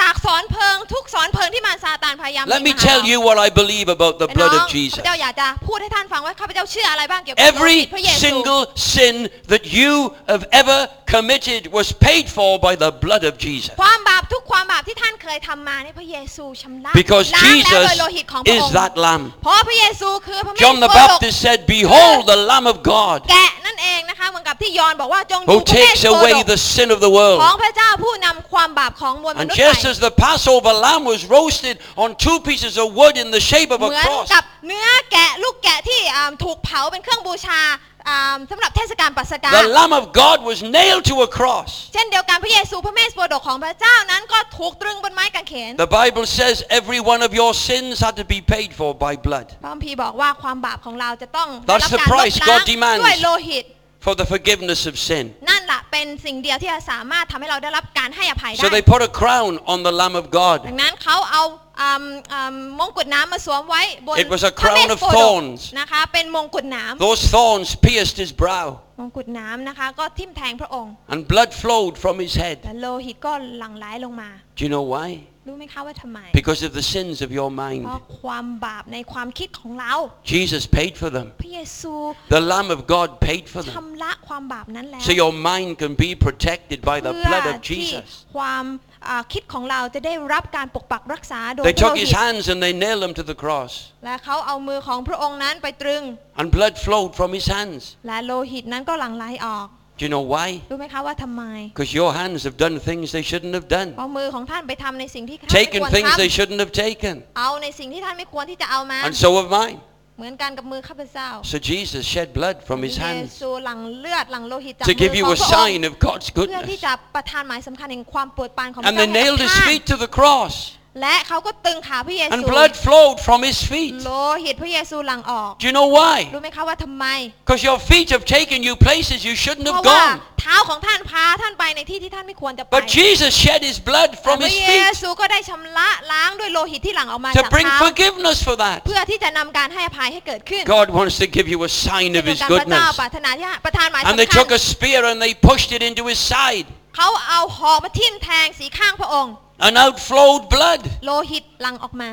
[0.00, 4.62] จากสอนเพลิงทุกสอนเพลิงที่มารซาตานพยายาม Let me ยิงมาหา tell เรา you what I believe about the พี่น้อง blood of
[4.62, 4.98] ข้า Jesus.
[5.02, 8.62] พเจ้าอยากจะพูดให้ท่านฟังว่าข้าพเจ้าเชื่ออะไรบ้างเกี่ยวกับโลหิต Every พระเยซู single
[8.94, 9.14] sin
[9.52, 9.92] that you
[10.32, 10.78] have ever
[11.14, 13.72] committed was paid for by the blood of Jesus.
[13.82, 19.24] ความบาปทุกความบาปที่ท่านเคยทำมาในพระเยซูชำระ Because ล้างแล้วโด Jesus ยโลหิตของพระ is องค์ that lamb.
[19.42, 26.00] เพราะพระเยซูคือพระเมส John the โปรดก Baptist said, Behold the Lamb of God แกะนั่นเองนะคะเหมือนกับที่ยอห์นบอกว่าจงดู who พระเมส takes
[26.02, 27.38] โปร away ดก the sin of the ของ world.
[27.62, 33.15] พระเจ้าผู้นำความบาปของมวลม And นุษย์ just ไas the Passover lamb was roasted on two pieces of wood
[33.17, 37.61] in the shape of เห a มือน cross, กับเนื้อแกะลูกแกะที่อ่าถูกเผาเป็นเครื่องบูชา
[38.07, 41.69] อ่าสำหรับเทศกาลปัสกา the Lamb of God was nailed to a cross.
[41.93, 49.13] เช่นเดียวกันพระเยซูพระเมสโปรดกของพระเจ้านั้นก็ถูกตรึงบนไม้กางเขน The Bible says every one of your sins had to be paid for by
[49.27, 53.01] blood พระคัมภีร์บอกว่าความบาปของเราจะต้อง That's ได้รับ the การลบ price ล้าง God demands.
[53.03, 53.65] ด้วยโลหิต
[54.04, 55.24] For the forgiveness of sin.
[55.50, 60.58] นั่นแหละเป็นสิ่งเดียวที่จะสามารถทำให้เราได้รับการให้อภัยได้ So they put a crown on the Lamb of ดั God.
[60.76, 61.42] งนั้นเขาเอา
[61.80, 65.60] อืมอืมมงกุฎน้ำมาสวมไว้บน It was a พระเม crown ส of โปรดก thorns.
[65.80, 72.56] นะคะเป็นมงกุฎน้ Those thorns pierced his brow ำมงกุฎน้ำนะคะก็ทิ่มแทงพระองค์ and blood flowed from his head.
[72.64, 75.08] แต่โลหิตก็หลั่งไหลลงมา Do you know why?
[75.46, 77.82] รู้ไหมคะว่าทำไม Because of the sins of your เพ mind.
[77.90, 79.92] ราะความบาปในความคิดของเรา
[80.32, 81.26] Jesus paid for them.
[81.42, 81.92] พระเยซู
[82.36, 83.74] The Lamb of God paid for them.
[83.76, 88.08] ชำระความบาปนั้นแล้ว So your mind can be protected by the เพื่อ blood of ที่ Jesus.
[88.36, 88.64] ความ
[89.08, 93.72] อ่าคิดของเราจะได้รับการปกปักรักษาโดย They พระโล took หิ his ต hands and they nailed him to the cross.
[94.04, 96.02] และเขาเอามือของพระองค์นั้นไปตรึง
[96.40, 97.82] And blood flowed from his hands.
[98.06, 100.49] และโลหิตนั้นก็หลั่งไหลออก Do you know why?
[100.71, 103.89] รู้ไหมคะว่าทำไม Because your hands have done things they shouldn't have done.
[103.97, 107.15] เพราะมือของท่านไปทำในสิ่งที่ท่านไม่ Taken ควร things they ทำ shouldn't have taken.
[107.39, 109.77] เอาในสิ่งที่ท่านไม่ควรที่จะเอามา And so have mine.
[110.17, 115.17] เหมือนกันกับมือข้าพเจ้า So Jesus shed blood from พ his ระเย hands ซูหลั่งเลือดหลั่งโลหิตจาก to มือ give ข
[115.19, 116.85] you อง a พระอง sign ค์ of God's เพื่อที่ goodness.
[116.85, 120.53] จะประทานหมายสำคัญแห่งความโปรดปรานของพระ And เจ้า they ให้ nailed กับ his ท่าน feet to the cross.
[121.00, 123.92] และเขาก็ตึงขาพระเยซู And blood flowed from his feet.
[124.04, 124.12] โล
[124.44, 126.16] หิตพระเยซูหลั่งออก Do you know why?
[126.34, 127.06] รู้ไหมคะว่าทำไม
[127.44, 130.16] Because your feet have taken you places you shouldn't เพ have ราะว่า gone.
[130.40, 137.52] เท้าของท่านพาท่านไปในที่ที่ท่านไม่ควรจะไป But Jesus shed his blood แต่ from พระ his เย feet ซูก็ได้ชำระล้างด้วยโลหิตที่หลั่งออกมา to จาก
[137.54, 138.78] bring เท้า forgiveness for that.
[138.86, 142.98] เพื่อที่จะนำการให้อภัยให้เกิดขึ้น God wants to give you a sign เช่น of เดียว his กันพระเจ้า goodness.
[143.00, 146.66] ปรารถนาที่จะประทานหมาย And สำ they คัญ took a spear and they pushed it into his side.
[146.96, 149.34] เขาเอาหอกมาทิ่มแทงสีข้างพระองค์
[149.65, 152.11] And out flowed blood โลหิตหลั่งออกมา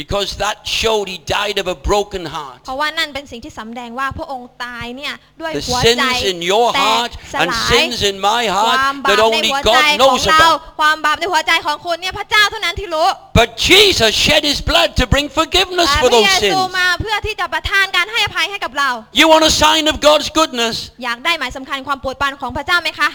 [0.00, 2.58] because that showed he died of a broken heart.
[2.64, 8.96] เพราะว่านั่นเป็นสิ่งที่สำแดงว่าพระองค์ตายเนี่ยด้วย The หัวใจ sins in your แตก heart ส and ลาย sins in my ความ
[8.96, 10.58] heart บา that ปใน only หัวใจ God ของ knows เรา about.
[10.80, 13.08] ความบาปในหัวใจของคุณเนี่ยพระเจ้าเท่านั้นที่รู้
[13.40, 16.74] But Jesus shed his blood to bring forgiveness แต่ for พระ those เยซู sins.
[16.78, 18.90] มาเพื่อที่จะประทานการให้อภัยให้กับเรา
[19.20, 20.74] You want a sign of God's goodness?
[21.04, 23.10] อยากได้หมายสำคัญความโปรดปรานของพระเจ้าไหมคะ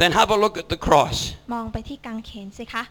[0.00, 1.16] Then have a look at the cross.
[1.54, 2.84] มองไปที่กางเขนสิคะ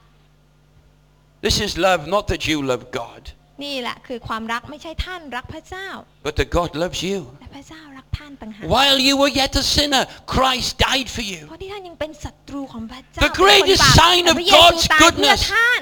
[1.45, 3.24] This is love, not that you love God.
[3.64, 5.88] นี่แหละคือความรักไม่ใช่ท่านรักพระเจ้า
[6.26, 7.20] but that God loves you.
[7.41, 10.03] แต่พระเจ้ารักท่านต่างหาก While you were yet a sinner,
[10.36, 11.41] Christ died for เพ you.
[11.51, 15.82] ราะที่ท่านยังเป็นศัตรูของพระเจ้า The เป็นคน greatest บาป sign แต่ of พระเยซู God's ตายเพื่อ goodness ท่าน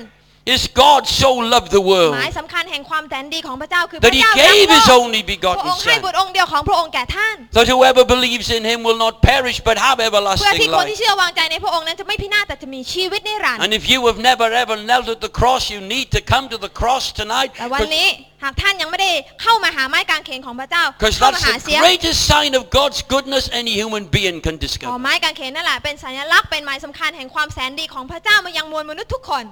[0.56, 4.86] Is God so loved the ห world มายสำคัญแห่งความแสนดีของพระเจ้าคือพ that ระ he เจ้ารัก gave โล his
[4.90, 9.58] ก only พระ begotten องค์ให้ Son, บุตรองค์เดียวของพระองค์แก่ท่าน that whoever believes in him will not perish
[9.70, 11.00] but have เพื่อที่ everlasting คนที่ life.
[11.00, 16.46] เชื่อวางใจในพระองค์นั้นจะไม่พินาศแต่จะมีชีวิตนิรันดร์ And if you have never ever knelt at the cross, you need to come
[16.54, 18.08] to the cross tonight แต่วันนี้
[18.44, 19.12] หากท่านยังไม่ได้
[19.42, 24.56] เข้ามาหาไม้กางเขนของพระเจ้า because เข้ามา that's หา the เสีย greatest sign of God's goodness any human being can
[24.56, 24.98] อ๋อ discover.
[25.02, 29.46] ไม้กางเขนนั่นแหละเป็นสัญลักษณ์เป็นหมายสำคัญแห่งความแสนดีของพระเจ้ามายังมวลมนุษย์ทุกคน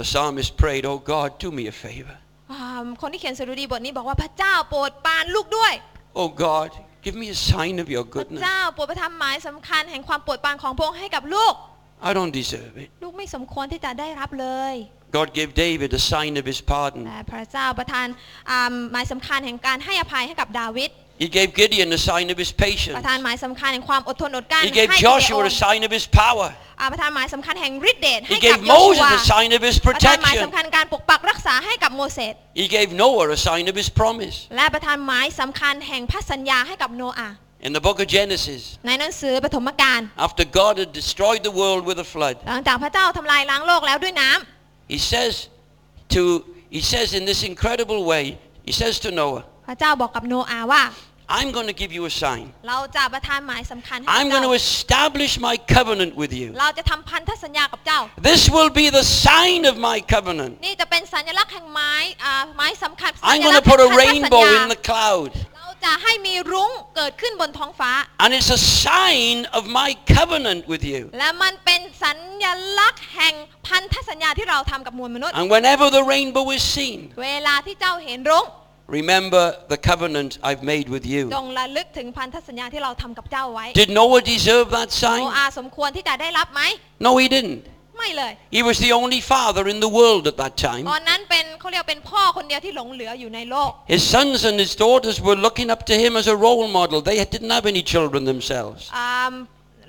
[0.00, 2.16] The psalmist prayed, Oh God, do me a favor.
[2.52, 5.72] อ่าคนที่เขียนสดุดีบทนี้บอกว่าพระเจ้าโปรดปรานลูกด้วย
[6.20, 6.68] Oh God,
[7.04, 8.40] give me a sign of your พระ goodness.
[8.42, 11.54] เจ้าโปรดประทานหมายสำคัญแห่งความโปรดปรานของพระองค์ให้กับลูก
[12.08, 12.88] I don't deserve it.
[13.02, 14.74] ลูกไม่สมควรที่จะได้รับเลย
[15.16, 17.02] God gave David a sign of his pardon.
[17.06, 18.06] แต่พระเจ้าประทาน
[18.50, 20.90] อ่าหมายสำคัญแห่งการให้อภัยให้กับดาวิด
[21.22, 22.96] He gave Gideon a sign of his ป patience.
[22.98, 26.48] ระทานหมายสำคัญแห่งความอดทนอดกลั้น He ให้ gave กิเดโอ Joshua น a sign of his power.
[26.80, 30.44] อ่าประทานหมายสำคัญแห่งฤทธิเดชให้ He กับ gave โยชู Moses วา a sign of his ประทานหมาย protection.
[30.44, 34.36] สำคัญการปกปักรักษาให้กับโมเสส He gave Noah a sign of his promise.
[34.56, 42.08] และประทานหมายสำคัญแห่งพระสัญญาให้กับโนอาห์ In the book of Genesis, ในหนังสือปฐมกาล after God had destroyed the world with a
[42.14, 45.32] flood, หลังจากพระเจ้าทำลายล้างโลกแล้วด้วยน้ำ he says
[46.14, 46.22] to
[46.76, 48.24] he says in this incredible way,
[48.68, 50.82] he says to Noah, พระเจ้าบอกกับโนอาห์ว่า
[51.38, 52.44] I'm going to give you a sign.
[52.68, 56.48] เราจะประทานหมายสำคัญให้ I'm เจ้า going to establish my covenant with you.
[56.60, 58.00] เราจะทำพันธสัญญากับเจ้า
[58.30, 60.52] This will be the sign of my covenant.
[60.64, 61.92] นี่จะเป็นสัญลักษณ์แห่งไม้
[62.24, 65.30] อ่าไม้สำคัญ I'm สัญ going ลั to กษณ์ put แห่ a งพันธสัญ rainbow ญา in the cloud.
[65.56, 67.90] เราจะให้มีรุ้งเกิดขึ้นบนท้องฟ้า
[68.24, 71.00] And it's a sign of my covenant with you.
[71.18, 72.12] และมันเป็นสั
[72.44, 72.46] ญ
[72.78, 73.34] ลักษณ์แห่ง
[73.66, 78.46] พันธสัญญาที่เราทำกับมวลมนุษย์ And whenever the rainbow is seen, เวลาที่เจ้าเห็นรุ้ง
[78.89, 81.23] remember the covenant I've made with จ you.
[81.43, 85.21] งระลึกถึงพันธสัญญาที่เราทำกับเจ้าไว้ Did Noah deserve that โน sign?
[85.37, 86.61] อาห์สมควรที่จะได้รับไหม
[87.05, 87.61] No, he didn't.
[87.97, 90.83] ไม่เลย He was the only father in the world at that ต time.
[90.93, 96.97] อนนั้นเป็นเขาเรียกเป็นพ่อคนเดียวที่หลงเหลืออยู่ในโลก His sons and his daughters were looking up to him as a role model.
[97.09, 98.81] They didn't have any children themselves.
[98.97, 99.33] อ่า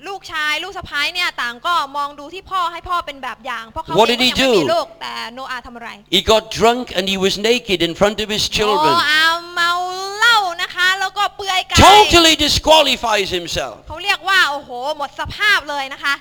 [0.09, 4.73] ลูกชายลูกสะพ้ายเนี่ยต่างก็มองดูที่พ่อให้พ่อเป็นแบบอย่าง เพราะเขา What เอง did ก็ he ยังไม่มี do?
[4.75, 8.95] ลูกแต่โนอาห์ทำอะไร He got drunk and he was naked in front of his โน children.
[9.13, 9.73] อาห์เมา
[10.19, 13.75] เหล้านะคะ แล้วก็เปลือยกาย Totally disqualifies himself.
[13.89, 16.15] เขาเรียกว่าโอ้โหหมดสภาพเลยนะคะ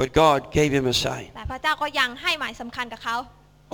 [0.00, 1.26] But God gave him a sign.
[1.36, 3.16] แต่พระเจ้าก็ยังให้หมายสำคัญกับเขา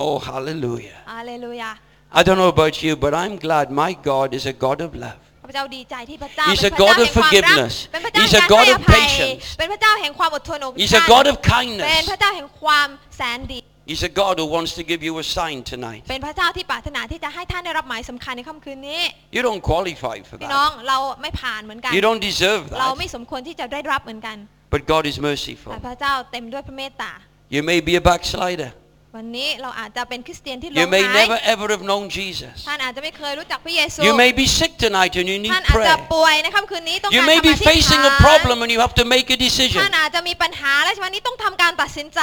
[0.03, 0.97] Oh, hallelujah.
[1.11, 1.71] อาเลลูยา
[2.19, 5.19] I don't know about you, but I'm glad my God is a God of love.
[5.49, 7.73] พระเจ้าดีใจที่พระเจ้า He's เป็ a นพระ God เจ้า of แห่งความรัก forgiveness.
[7.91, 9.43] เป็นพระเจ้า He's แห่ a ง God การ of ให้อภัย patience.
[9.57, 12.05] เป็นพระเจ้าแห่งความอดทนอดก He's ลั้ a น God of เป็น kindness.
[12.11, 13.59] พระเจ้าแห่งความแสนดี
[13.91, 16.01] He's a God who wants to give you a sign tonight.
[16.09, 19.01] เป็นพระเจ้าที่ปรารถนาที่จะให้ท่านได้รับหมายสำคัญในค่ำคืนนี้
[19.35, 20.85] You don't qualify for พี่น้อง that.
[20.87, 22.97] เราไม่ผ่านเหมือนกัน You don't deserve เรา that.
[22.99, 24.37] ไม่สมควรที่จะได้รับเหมือนกัน
[24.73, 25.71] But God is แต่ merciful.
[25.87, 27.11] พระเจ้าเต็มด้วยพระเมตตา
[27.55, 28.69] You may be a backslider.
[29.16, 32.54] วันนี้เราอาจจะเป็นคริสเตียนที่หล You ง may หาย never ever have known Jesus.
[32.68, 36.10] ท่านอาจจะไม่เคยรู้จักพระเยซู You may be sick tonight and you need ท่านอาจจะ prayer.
[36.14, 39.04] ป่วยในค่ำคืนนี้ต้อง You การ may คำ be อธิษ facing a ฐาน problem and you have to
[39.14, 39.80] make a ท่าน decision.
[39.98, 42.20] อาจจะมีปัญหาและวันนี้ต้องทำการตัดสินใจ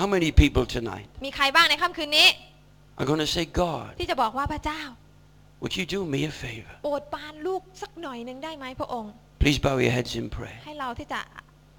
[0.00, 2.28] How many people tonight มีใครบ้างในค่ำคืนนี้
[3.00, 4.80] are going to say, God, ที่จะบอกว่าพระเจ้า
[5.62, 6.74] would you do me a favor?
[6.84, 9.10] โปรดปรานลูกสักหน่อยหนึ่งได้ไหมพระองค์
[9.42, 10.58] Please bow your heads in prayer.
[10.66, 11.20] ให้เราที่จะ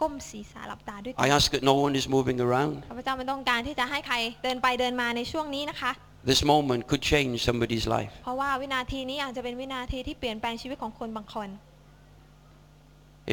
[0.02, 2.76] ก้มศีรษะหลับตาด้วยกั I ask that no one is moving around.
[2.90, 5.92] ข้าพเจ้าไม่ต้องการที่จะให้ใครเดินไปเดินมาในช่วงนี้นะคะ
[6.32, 8.12] This moment could change somebody's life.
[8.24, 11.50] เพราะว่าวินาทีนี้อาจจะเป็นวินาทีที่เปลี่ยนแปลงชีวิตของคนบางคน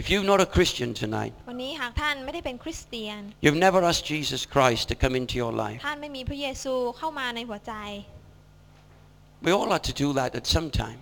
[0.01, 5.35] If you're not a Christian tonight, วันนี้หากท่านไม่ได้เป็นคริสเตียน you've never asked Jesus Christ to come into
[5.43, 5.79] your life.
[5.87, 7.75] ท่านไม่มีพระเยซูเข้ามาในหัวใจ
[9.45, 10.99] We all had to do that at some time.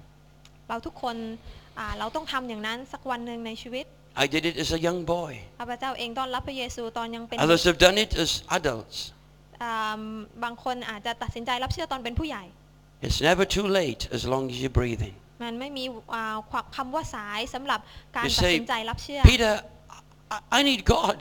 [0.69, 1.17] เราทุกคน
[1.79, 3.87] อ่าเราต้องทำอย่างนั้นสักวันหนึ่งในชีวิต
[4.23, 5.33] I did it as a young boy.
[5.61, 8.97] ข้าพเจ้าเองต้อนรับพระเยซูตอนยังเป็น Others have done it as adults.
[9.63, 10.03] อ่า
[10.45, 12.45] บางคนอาจจะตัดสินใจรับเชื่อตอนเป็นผู้ใหญ่
[13.07, 15.15] It's never too late as long as you're breathing.
[15.43, 15.85] มันไม่มี
[16.15, 17.81] อ่าความคำว่าสายสำหรับ
[18.17, 19.53] การ You ตัด say, สินใจรับเชื่อ Peter,
[20.35, 21.19] I, I need God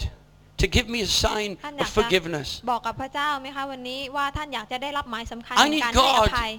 [0.61, 2.47] to give me a sign ท่านอยา of กจะ forgiveness.
[2.71, 6.51] บอกกับพระเจ้าไหมคะวันนี้ว่าท่านอยากจะได้รับหมายสำคัญ I ใน need การให้อ God ภัย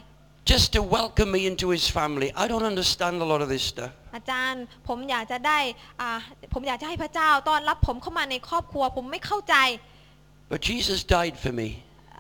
[0.44, 2.28] just to welcome me into his family.
[2.42, 3.92] I don't understand a lot of this stuff.
[4.16, 5.58] อาจารย์ผมอยากจะได้
[6.00, 6.10] อ่า
[6.54, 9.56] ผมอยากจะให้พระเจ้าต้อนรับผมเข้ามาในครอบครัวผมไม่เข้าใจ
[10.52, 11.68] But Jesus died for me.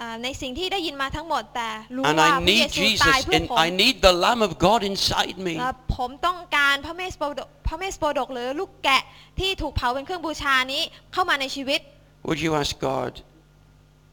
[0.00, 4.42] อ่าในสิ่งที่ได้ยินมาทั้งหมดแต่รู้ And ว่า I พระเย need ซูตาย Jesus เพื่อ and ผม I need the Lamb
[4.48, 5.54] of God inside me.
[5.60, 9.02] และผมต้องการพระเมสโปรดกพระเมสโปรดกหรือลูกแกะ
[9.40, 11.80] ที่ถูกเผาเป็นเครื่องบูชานี้เข้ามาในชีวิต
[12.28, 13.12] Would you ask God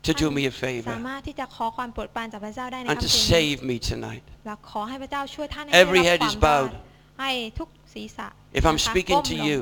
[0.06, 4.24] to do me a สา favor มารถที่จะขอความโปรดปรานจากพระเจ้าได้ใน and to ค่ำคืนนี้ save me tonight.
[4.46, 6.72] และขอให้พระเจ้าช่วยท่านให้ Every ได้รับ head ควา is มรอด bowed.
[7.20, 8.28] ให้ทุกศีรษะ
[8.58, 9.60] If I'm นะคะ speaking ก้ม to ลง you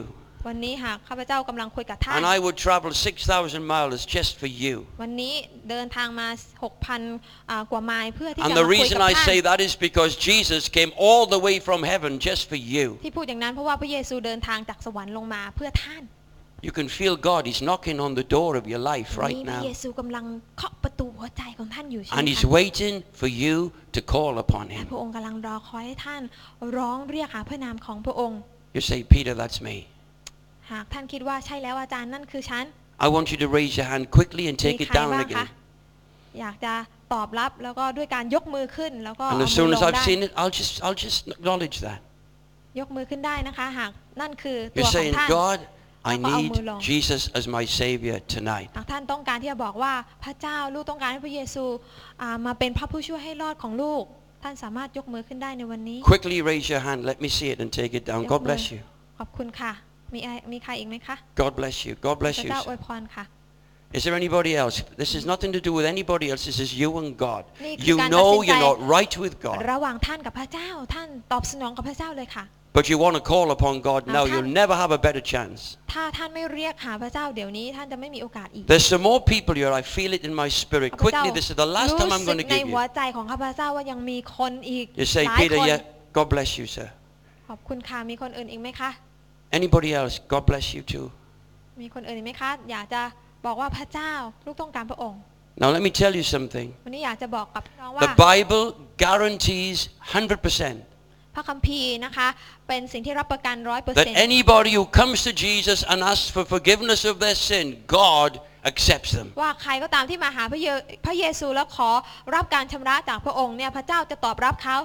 [0.49, 2.93] วันนี้หากข้าพเจ้ากำลังคุยกับท่าน and I would travel
[3.29, 4.75] 6,000 miles just for you.
[5.03, 5.35] วันนี้
[5.70, 6.29] เดินทางมา
[6.89, 10.91] 6,000อ่ากว่าไมล์เพื่อที่จะ And มา the คุย reason กับ I ท่าน say that is because Jesus came
[11.07, 12.87] all the way from heaven just for you.
[13.05, 16.03] ที่พูดอย่างนั้นเพราะว่าพระเยซูเดินทางจากสวรรค์ลงมาเพื่อท่าน
[16.68, 19.59] You can feel God, He's knocking on the door of your life วัน right นี้พระ
[19.61, 19.64] now.
[19.66, 20.25] เยซูกำลัง
[20.59, 23.57] เคาะประตูหัวใจของท่านอยู่ใช่ไหม And He's คะ waiting for you
[23.97, 24.87] to call upon และ Him.
[24.93, 26.22] พระองค์กำลังรอคอยให้ท่าน
[26.77, 28.39] ร้องเรียกหาพระนามของพระองค์
[28.77, 29.77] You say, Peter, that's me.
[30.72, 32.64] หากท่านคิดว่าใช่แล้วอาจารย์นั่นคือฉัน
[33.07, 35.09] I want you to raise your hand quickly and มี take ใค it ร down
[35.12, 35.49] บ้างคะ again.
[36.41, 36.72] อยากจะ
[37.14, 40.72] ตอบรับแล้วก็ด้วยการยกมือขึ้น แล้วก็ And เอา as มือ soon ล as ง I've ได้ seen it, I'll just,
[40.85, 41.99] I'll just acknowledge that.
[42.81, 45.59] ยกมือขึ้นได้นะคะ หากนั่นคือตั You're วของ saying, ท่าน God,
[46.12, 48.68] I แล้วก็เอามื need อลง Jesus as my Savior tonight.
[48.77, 49.93] หากท่านต้องการที่จะบอกว่า
[50.25, 51.64] พระเจ้าลูกต้องการให้พระเยซู
[52.22, 54.05] อ่ามาเป็นพระผู้ช่วยให้รอดของลูก
[54.43, 56.99] ท่านสามารถยกมือขึ้นได้ในวันนี้ Quickly raise your hand.
[57.11, 58.20] Let me see it and take it down.
[58.33, 58.81] God bless you.
[59.18, 59.72] ขอบคุณค่ะ
[60.14, 61.93] มีอะไรมีใครอีกไหมคะ God bless you.
[62.07, 62.51] God พ bless ระ you.
[62.51, 62.72] เจ้าอ sir.
[62.75, 63.25] วยพรค่ะ
[63.97, 64.77] Is there anybody else?
[65.03, 66.43] This is nothing to do with anybody else.
[66.51, 67.43] This is you and God.
[67.64, 72.45] นี่คือ You การตัดสิน know ใจ you're not right with God, ระหว่างท่านกับพระเจ้า ท่านตอบสนองกับพระเจ้าเลยค่ะ
[72.77, 75.61] but you want to call upon God now.ท่าน You'll never have a better chance.
[75.93, 79.72] ถ้าท่านไม่เรียกหาพระเจ้าเดี๋ยวนี้ ท่านจะไม่มีโอกาสอีก There's some more people here.
[79.81, 80.91] I feel it in my spirit.
[81.01, 82.83] ข้าพเจ้า Quickly, this is the last time I'm รู้สึ going ก to ใน give หัว
[82.85, 82.95] you.
[82.97, 85.81] ใจของข้าพเจ้าว่ายังมีคนอีก You say, หลาย Peter, คน yeah.
[86.18, 86.89] God bless you, sir.
[87.49, 88.91] ขอบคุณค่ะ มีคนอื่นอีกไหมคะ
[89.59, 90.14] Anybody else?
[90.33, 91.07] God bless you too.
[91.83, 93.03] มีคนอื่นอีกไหมคะ อยากจะ
[93.47, 94.12] บอกว่าพระเจ้า
[94.47, 95.20] ลูกต้องการพระองค์
[95.62, 96.66] Now, let me tell you something.
[96.87, 98.64] วันนี้อยากจะบอกกับพี่น้องว่า The Bible
[99.05, 99.77] guarantees
[100.12, 100.47] 100% พ
[101.40, 102.28] ระคัมภีร์นะคะ
[102.68, 107.66] เป็นสิ่งที่รับประกันร้อยเปอร์ that เซ็นต์ anybody who comes to Jesus and asks for forgiveness of their sin,
[108.00, 108.32] God
[108.72, 109.28] accepts them.
[109.42, 110.68] ว่าใครก็ตามที่มาหาพระเย
[111.06, 111.90] พระเยซูแล้วขอ
[112.36, 114.78] รับการชำระจากพระองค์เนี่ยพระเจ้าจะตอบรับเขา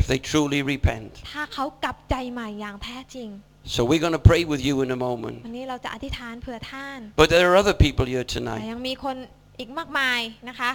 [0.00, 1.10] if they truly repent.
[1.32, 3.28] ถ้าเขากลับใจใหม่อย่างแท้จริง
[3.76, 5.36] So we're going to pray with you in a moment.
[5.46, 9.16] วันนี้เราจะอธิษฐานเผื่อท่าน But there are other people here แต่ tonight, ยังมีคน
[9.58, 10.70] อีกมากมายนะคะ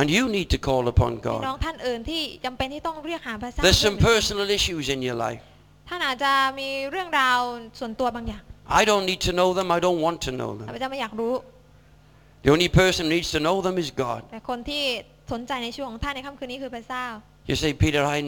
[0.00, 1.64] and you need to call upon พี่น้อง God.
[1.64, 5.42] ท่านอื่นที่จำเป็นที่ต้องเรียกหาพระเจ้า There's ด้วย some personal issues in your life.
[5.88, 7.38] ท่านอาจจะมีเรื่องราว
[7.78, 8.42] ส่วนตัวบางอย่าง
[8.80, 9.66] I don't need to know them.
[9.76, 10.74] I don't want to know ข้า them.
[10.76, 11.34] พเจ้าไม่อยากรู้
[12.44, 14.20] The only person who needs to know them is God.
[14.32, 14.82] แต่คนที่
[15.32, 17.06] สนใจในช่วงของท่านในค่ำคืนนี้คือพระเจ้า
[17.50, 18.18] You say, Peter, I,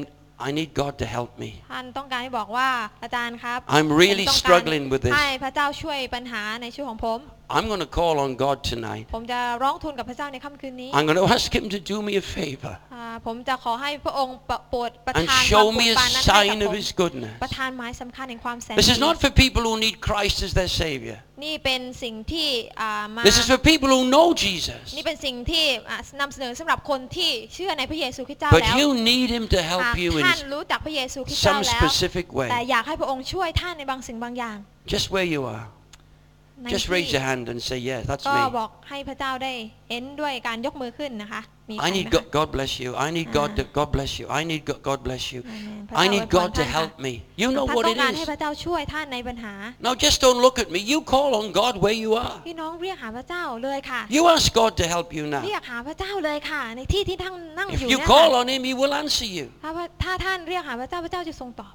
[0.49, 1.51] I need God to help me.
[1.73, 2.69] ท่านต้องการให้บอกว่า
[3.05, 5.12] อาจารย์ครับ I'm really ผมต้องการ struggling with this.
[5.14, 7.19] ให้พระเจ้าช่วยปัญหาในชีวิตของผม
[7.57, 9.07] I'm going to call on God tonight.
[9.14, 14.35] ผมจะร้องทูลกับพระเจ้าในค่ำคืนนี้ I'm going to ask Him to do me a favor อ่าผมจะขอให้พระองค์
[14.71, 17.35] โปรดประ and ทานความ show โปร me ด a ปรานนั้นให้กับ sign ผ of ม His goodness.
[17.45, 21.19] ประทานหมายสำคัญแห่งความแสน This is ดี not for people who need Christ as their Savior.
[21.45, 22.49] นี่เป็นสิ่งที่
[22.81, 24.85] อ่ามา This is for people who know Jesus.
[24.97, 32.27] นี่เป็นสิ่งที่อ่านำเสนอสำหรับคนที่เชื่อในพระเยซูคริสต์เจ้า But แล้ว you need Him to หาก help you in ท่านรู้จักพระเยซูคริสต์เจ้า some แล้ว specific
[32.51, 32.69] แต่ way.
[32.71, 34.57] อยากให้พระองค์ช่วยท่านในบางสิ่งบางอย่าง
[34.95, 35.64] Just where you are.
[36.62, 38.43] ใน Just ที่ raise your hand and say, Yeah, that's ก็ me.
[38.59, 39.53] บอกให้พระเจ้าได้
[39.91, 41.41] เห็นด้วยการยกมือขึ้นนะคะ
[41.71, 42.91] มีใคร I ไหม need คะ God, God bless you.
[43.07, 44.27] I need God to, God bless you.
[44.41, 45.41] I need God, God bless you.
[45.49, 47.14] อาเมนพระ I เจ้าอวย need พร God to ท่านค่ะ help me.
[47.43, 48.29] You know ท่าน what ต้อง it การให้ is.
[48.31, 49.55] พระเจ้าช่วยท่านในปัญหา
[49.87, 50.81] Now just don't look at me.
[50.93, 52.35] You call on God where you are.
[52.49, 55.43] พี่น้องเรียกหาพระเจ้าเลยค่ะ You ask God to help you now.
[55.47, 59.47] เรียกหาพระเจ้าเลยค่ะ ในที่ที่ท่านนั่งอ If ยู่ you เนี่ย call ค่ะ on Him, He will answer you.
[59.62, 61.75] ถ้าว่าถ้าท่านเรียกหาพระเจ้าพระเจ้าจะทรงตอบ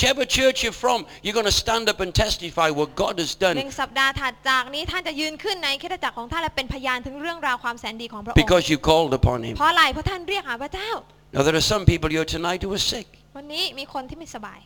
[0.00, 3.66] whichever church you're from, you're going to stand up and testify what God has หนึ่
[3.66, 9.54] done งสัปดาห์ถัดจากนี้ท่านจะยืนขึ้นในคริสตจักรของท่านและเป็นพยานถึงเรื่องราวความแสนดีของพระองค์ because you called upon Him.
[9.58, 10.90] เพราะอะไรเพราะท่านเรียกหาพระเจ้า
[11.34, 13.08] Now there are some people here tonight who are sick.
[13.36, 14.58] วันนี้มีคนที่ไม่สบาย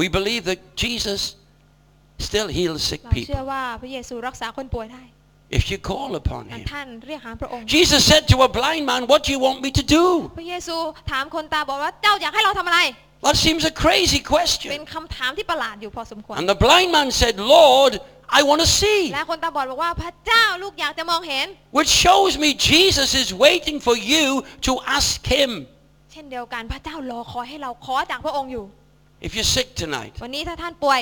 [0.00, 1.20] We believe that Jesus
[2.28, 5.02] still heals sick เราเชื่อ people ว่าพระเยซูรักษาคนป่วยได้
[5.58, 6.66] if you call upon แต่ Him.
[6.72, 10.04] ท่านเรียกหาพระองค์ Jesus said to a blind man, what do you want me to do?
[10.38, 10.76] พระเยซู
[11.10, 12.80] ถามคนตาบอกว่าเจ้าอยากให้เราทำอะไร
[13.26, 14.70] That seems a crazy เป็น question.
[14.94, 17.92] คำถามที่ประหลาดอยู่พอสมควร And the blind man said, Lord,
[18.38, 19.00] I want to see.
[19.14, 21.46] และคนตาบอดบอกว่าพระเจ้าลูกอยากจะมองเห็น
[21.78, 24.24] Which shows me Jesus is waiting for you
[24.66, 25.50] to ask Him.
[26.12, 28.64] เช่นเดียวกันพระเจ้ารอคอยให้เราขอจากพระองค์อยู่
[29.26, 31.00] If you're sick tonight, วันนี้ถ้าท่านป่วย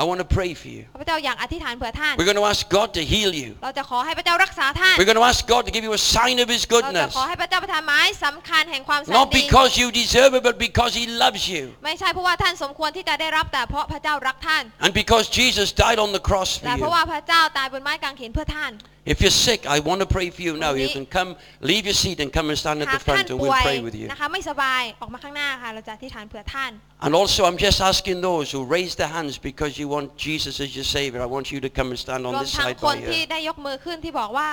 [0.00, 0.82] I want to pray for you.
[0.94, 3.50] ข้าพเจ้าอยากอธิษฐานเผื่อท่าน We're going to ask God to heal you.
[3.62, 7.10] เราจะขอให้พระเจ้ารักษาท่าน We're going to ask God to give you a sign of His เราจะ goodness.
[7.16, 11.64] ขอให้พระเจ้าประทานไม้สำคัญแห่งความแสน Not ดี because you deserve it, but because He loves you.
[11.84, 16.86] ไม่ใช่เพราะว่าท่านสมควรที่จะได้รับแต่เพราะพระเจ้ารักท่าน And because Jesus died on the cross แต่ for เพ you.
[16.86, 18.72] ราะว่าพระเจ้าตายบนไม้กางเขนเพื่อท่าน
[19.13, 20.71] If you're sick, I want to pray for you now.
[20.81, 21.29] You Ni- can come,
[21.71, 23.53] leave your seat and come and stand at หา the กท่าน front and ป่ we'll
[23.53, 24.07] วย pray with you.
[24.11, 26.71] นะคะไม่สบายออกมาข้างหน้าค่ะ เราจะอธิษฐานเผื่อท่าน
[27.05, 30.69] And also, I'm just asking those who raise their hands because you want Jesus as
[30.77, 31.19] your Savior.
[31.27, 32.99] I want you to come and stand ร on วม this ทั้ง side คน by
[33.11, 33.29] ที่ here.
[33.31, 34.47] ได้ยกมือขึ้นที่บอกว่า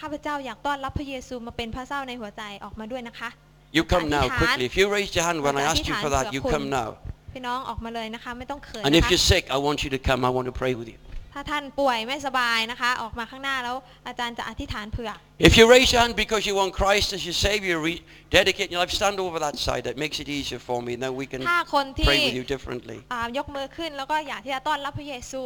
[0.00, 3.28] ข้าพเจ้าอยากต้อนรับพระเยซูมาเป็นพระเจ้าในหัวใจออกมาด้วยนะคะ
[3.76, 4.64] You come now อธิษฐาน quickly.
[4.70, 6.40] If you raised your hand when I เราจะ asked you อธิษฐาน for that, เผื่ you
[6.42, 6.88] อคุณ come now.
[7.34, 10.20] พี่น้องออกมาเลยนะคะ ไม่ต้องเขิน And นะ if คะ you're sick, I want you to come.
[10.28, 10.98] I want to pray with you.
[11.39, 13.75] ถ้าท่านป่วยไม่สบายนะคะ ออกมาข้างหน้าแล้ว
[14.07, 15.11] อาจารย์จะอธิษฐานเผื่อ
[15.47, 18.03] If you raise your hand because you want Christ as your Savior, re-
[18.37, 19.83] dedicate your life, stand over that side.
[19.87, 20.93] That makes it easier for me.
[21.03, 22.97] Then we can ถ้าคนที่ pray with you differently.
[23.13, 25.43] อ่ายกมือขึ้นแล้วก็อยากที่จะต้อนรับพระเยซู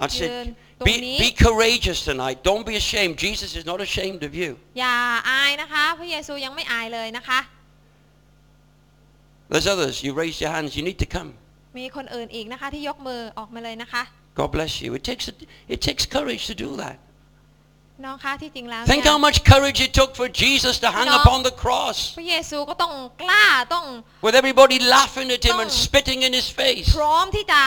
[0.00, 0.54] That's ยืน it.
[0.78, 2.36] ตรง Be, นี้ be courageous tonight.
[2.50, 3.14] Don't be ashamed.
[3.26, 4.50] Jesus is not ashamed of you.
[4.80, 4.96] อย่า
[5.30, 7.40] อายนะคะ พระเยซูยังไม่อายเลยนะคะ
[9.50, 9.94] There's others.
[10.04, 10.70] You raise your hands.
[10.76, 11.30] You need to come.
[11.78, 14.02] มีคนอื่นอีกนะคะที่ยกมือออกมาเลยนะคะ
[14.39, 14.89] God bless you.
[14.99, 15.25] It takes,
[15.75, 16.97] it takes courage to do that.
[18.05, 21.17] น้องคะที่จริงแล้ว Think เนี่ย how much courage it took for Jesus to hang No.
[21.21, 22.93] upon the cross พระเยซูก็ต้อง
[23.23, 23.85] กล้าต้อง
[24.25, 25.81] with everybody laughing at him and No.
[25.85, 26.87] spitting in his face.
[26.97, 27.61] พร้อมที่จะ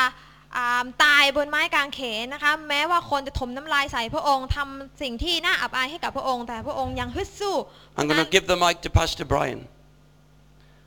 [0.56, 7.54] อ่าตายบนไม้กางเขนนะคะ แม้ว่าคนจะถมน้ำลายใส่พระองค์ทำสิ่งที่น่าอับอายให้กับพระองค์ แต่พระองค์ยังฮึดสู้
[7.98, 9.60] I'm going นั้ to น give the mic to Pastor Brian.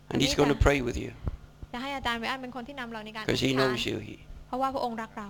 [0.09, 1.11] And he's going to pray with you
[1.73, 3.97] จะให้อาจารย์ไวอันเป็นคนที่นำเราในการอ because ธิ he ษฐาน knows you.
[4.07, 4.15] He,
[4.47, 5.27] เพราะว่าพระองค์รักเรา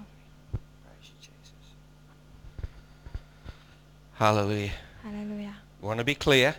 [4.23, 4.75] Hallelujah.
[5.05, 5.55] ฮาเลลูยา
[5.87, 6.51] Want to be clear?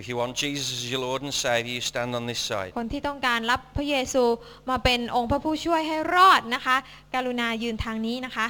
[0.00, 2.70] If you want Jesus as your Lord and Savior, you stand on this side.
[2.78, 4.24] คนที่ต้องการรับพระเยซู
[4.70, 6.76] มาเป็นองค์พระผู้ช่วยให้รอดนะคะ
[7.14, 8.48] กรุณายืนทางนี้นะคะ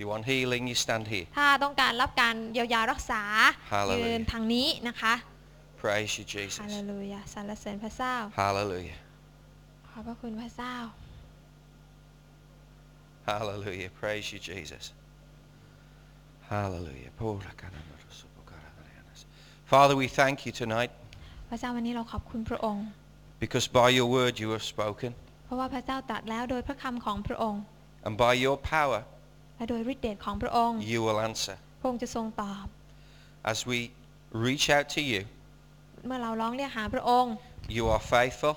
[0.00, 1.26] You want healing, you stand here.
[1.38, 3.22] ถ้าต้องการรับการเยียวยารักษา
[3.74, 4.06] Hallelujah.
[4.06, 5.14] ยืนทางนี้นะคะ
[5.82, 6.58] Praise you, ฮา Jesus.
[6.72, 8.98] เลลูยาสรรเสริญพระเจ้า Hallelujah.
[9.88, 10.74] ขอบพระคุณพระเจ้า
[13.30, 13.90] Hallelujah.
[14.00, 14.84] Praise you, Jesus.
[16.53, 17.11] Hallelujah.
[19.65, 20.91] Father, we thank you tonight
[21.49, 22.83] พระเจ้าวันนี้เราขอบคุณพระองค์
[23.43, 25.11] because by your word you have spoken
[25.45, 27.61] เพราะว่าพระเจ้าตรัสแล้วโดยพระคำของพระองค์
[28.07, 29.01] and by your power
[29.57, 31.55] และโดยฤทธิเดชของพระองค์ you will answer.
[31.79, 32.65] พระองค์จะทรงตอบ
[33.51, 33.79] As we
[34.47, 35.21] reach out to you,
[36.05, 37.33] เมื่อเราร้องเรียกหาพระองค์
[37.77, 38.55] you are faithful,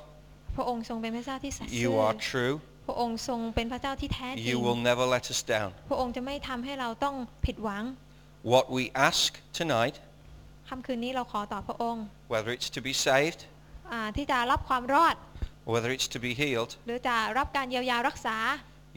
[0.56, 2.54] พระองค์ทรงเป็นพระเจ้าที่สัตย์ซื่ you อ are true,
[2.85, 5.69] พระองค์ทรงเป็นพระเจ้าที่แท้จริ you ง will never let us down.
[5.89, 7.15] พระองค์จะไม่ทำให้เราต้อง
[7.45, 7.83] ผิดหวัง
[8.53, 9.29] What we ask
[9.59, 9.95] tonight,
[10.69, 12.03] ค่ำคืนนี้เราขอต่อพระองค์
[12.33, 13.39] whether it's to be saved,
[13.91, 15.15] อ่าที่จะรับความรอด
[15.73, 18.37] whether it's to be healed, หรือจะรับการเยียวยารักษา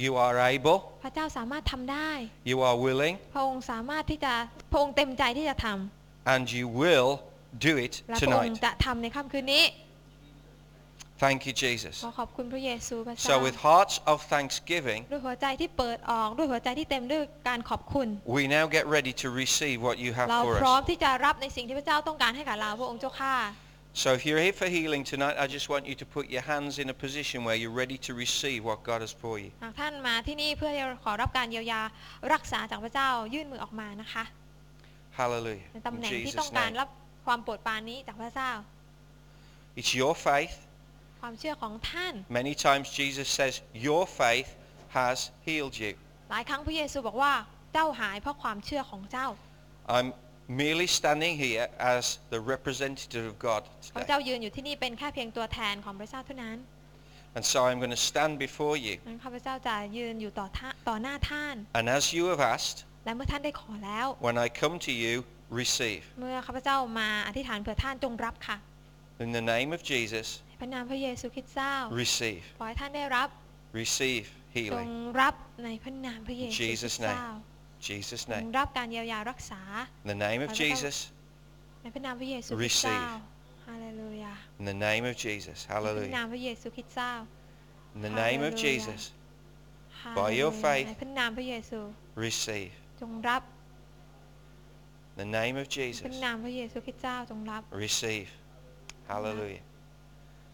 [0.05, 2.11] you are able, พระเจ้าสามารถทำได้
[2.51, 4.33] you are willing, พระองค์สามารถที่จะ
[4.73, 7.11] พระองค์เต็มใจที่จะทำ and you will
[7.69, 8.65] do it และพระองค์ tonight.
[8.65, 9.65] จะทำในค่ำคืนนี้
[11.26, 11.96] Thank you, Jesus.
[12.06, 18.08] ขอขอบคุณพระเยซูพระเจ้า So with hearts of thanksgiving, ด้วยหัวใจที่เปิดออกด้วยหัวใจที่เต็มด้วยการขอบคุณ
[18.38, 20.88] we now get ready to receive what you have เรา for พร้อม us.
[20.90, 23.36] ที่จะรับในสิ่งที่พระเจ้าต้องการให้กับเราพระองค์เจ้าข้า
[24.02, 26.74] So if you're here for healing tonight, I just want you to put your hands
[26.82, 29.50] in a position where you're ready to receive what God has for you.
[29.64, 31.82] หากท่านมาที่นี่เพื่อจะขอรับการเยียวยา
[32.34, 34.24] รักษาจากพระเจ้ายื่นมือออกมานะคะ
[35.20, 35.68] Hallelujah.
[35.74, 36.80] ในตำ In แหน่งที่ต้อง Jesus' การ name.
[36.80, 36.90] รับ
[37.26, 38.52] ความโปรดปรานนี้จากพระเจ้า
[39.80, 40.56] It's your faith.
[41.25, 43.55] ความเชื่อของท่าน Many times Jesus says,
[43.89, 44.51] your faith
[44.99, 45.17] has
[45.47, 45.93] healed you.
[46.31, 47.33] หลายครั้งพระเยซูบอกว่า
[47.73, 49.29] เจ้าหายเพราะความเชื่อของเจ้า
[49.97, 50.09] I'm
[50.63, 51.65] merely standing here
[51.95, 52.05] as
[52.35, 53.63] the representative of God
[53.95, 54.09] พระ today.
[54.09, 56.59] เจ้ายืนอยู่ที่นี่เป็นแค่เพียงตัวแทนของพระเจ้าเท่านั้น
[57.37, 58.95] And so I'm going to stand before you.
[59.09, 65.15] นั้นข้าพเจ้าจะยืนอยู่ต่อท่าต่อหน้าท่าน And as you have asked, และเมื่อท่านได้ขอแล้ว when I come to you,
[65.63, 66.03] receive.
[66.21, 68.59] เมื่อข้าพเจ้ามาอธิษฐานเผื่อท่านจงรับค่ะ
[69.25, 72.43] In the name of Jesus, ในพ ระนามพระเยซูคริสต์เจ้า receive.
[72.59, 73.29] ขอให้ท่านได้รับ
[73.81, 74.91] Receive จง healing.
[75.21, 75.35] รับ
[75.65, 77.27] ในพระนามพระเยซูคริส Jesus' ต์เจ้า
[77.87, 78.47] Jesus' จง name.
[78.59, 79.61] รับการเยียวยารักษา
[80.05, 80.97] In the name of Father, Jesus.
[81.83, 83.67] ในพระนามพระเยซูคริสต์เจ้า Receive.
[83.67, 85.59] ฮาเลลูยา In the name of Jesus.
[85.63, 86.15] ในพระ Hallelujah.
[86.17, 87.13] นามพระเยซูคริสต์เจ้า
[87.97, 88.65] In the name of Hallelujah.
[88.65, 89.01] Jesus.
[90.01, 91.81] ฮา By เล your ลูยา faith ในพระนามพระเยซู
[92.27, 92.73] Receive.
[93.01, 93.43] จงรับ
[95.13, 96.05] In the name of ในพ Jesus.
[96.07, 98.29] ระนามพระเยซูคริสต์เจ้าจงรับ Receive.
[99.13, 99.63] Hallelujah.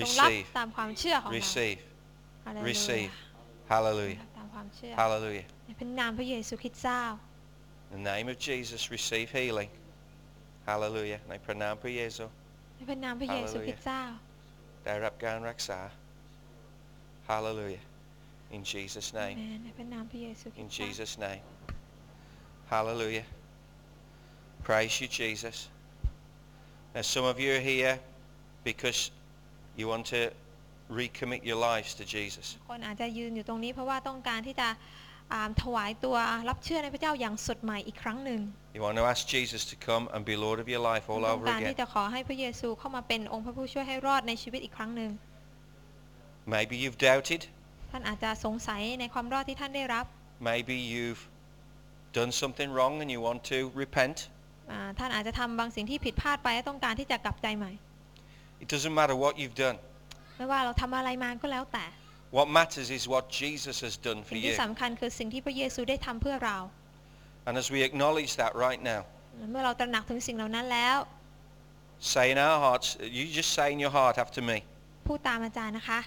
[0.00, 1.78] receive, ตามความเชื่อของเรา receive,
[2.46, 3.12] ฮาเลลูยา receive.
[3.72, 5.46] Hallelujah, ตามความเชื่อ hallelujah.
[5.66, 7.02] ในพระนามพระเยซูคริสต์เจ้า
[7.94, 9.70] In the name of Jesus, receive healing.
[10.68, 11.20] Hallelujah.
[11.30, 12.24] ในพระนามพระเยซู
[12.76, 14.02] ในพระนามพระเยซูคริสต์เจ้า
[14.84, 15.80] ได้รับการรักษา
[17.30, 17.84] Hallelujah.
[18.56, 19.36] In Jesus' อา name.
[19.38, 21.42] เมนในพระนามพระเยซูคริส In ต์เจ้า Jesus' name.
[22.72, 23.26] Hallelujah.
[24.68, 25.56] Praise you, Jesus.
[26.94, 27.94] Now, some of you are here
[28.68, 29.10] because
[29.79, 30.21] you want to
[31.01, 32.45] recommit your lives to Jesus.
[32.69, 34.67] คนอาจจะยืนอยู่ตรงนี้เพราะว่าต้องการที่จะ
[35.33, 36.15] อ่าถวายตัว
[36.49, 38.41] รับเชื่อในพระเจ้าอย่างสดใหม่อีกครั้งหนึ่ง
[38.75, 41.35] You want to ask Jesus to come and be Lord of your life all ต้อง
[41.35, 41.69] over การ again.
[41.69, 45.11] ที่จะขอให้พระเยซูเข้ามาเป็นองค์พระผู้ช่วยให้รอดในชีวิตอีกครั้งหนึ่ง
[46.55, 47.41] Maybe you've doubted.
[47.91, 50.05] ท่านอาจจะสงสัยในความรอดที่ท่านได้รับ
[50.51, 51.23] Maybe you've
[52.19, 54.17] done something wrong and you want to repent.
[54.71, 57.71] อ่าท่านอาจจะทำบางสิ่งที่ผิดพลาดไปและต้องการที่จะกลับใจใหม่
[58.64, 59.76] It doesn't matter what you've done.
[60.38, 61.86] ไม่ว่าเราทำอะไรมาก็แล้วแต่
[62.36, 64.62] What matters is what Jesus has done for สิ่งที่ you.
[64.62, 66.56] สำคัญคือสิ่งที่พระเยซูได้ทำเพื่อเรา
[67.46, 69.00] And as we acknowledge that right now,
[69.50, 70.96] เมื่อเราตระหนักถึงสิ่งเหล่านั้นแล้ว
[72.12, 74.58] say in our hearts, you just say in your heart after me,
[75.08, 76.00] พูดตามอาจารย์นะคะ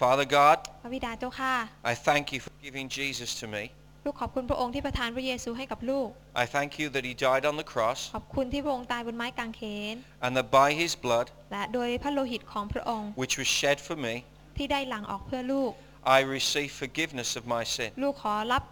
[0.00, 1.54] Father God, พระบิดาเจ้าค่ะ
[1.92, 3.62] I thank you for giving Jesus to me.
[4.05, 6.07] ลูกขอบคุณพระองค์ที่ประทานพระเยซูให้กับลูก
[6.43, 9.61] I thank you that he died on the cross ขอบคุณที่พระองค์ตายบนไม้กางเข
[9.93, 9.95] น
[10.25, 14.13] and that by his blood, และโดยพระโลหิตของพระองค์ which was shed for me,
[14.57, 15.71] ที่ได้หลั่งออกเพื่อลูก
[16.17, 17.89] I receive forgiveness of my sin.
[18.03, 18.63] ลูกขอรับ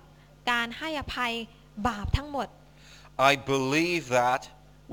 [0.51, 1.33] การให้อภัย
[1.87, 2.47] บาปทั้งหมด
[3.31, 4.41] I believe that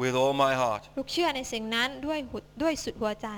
[0.02, 0.82] with all my heart.
[0.98, 3.28] ลูกเชื่อในสิ่งนั้นด้วยหุด้วยสุดหัวใจ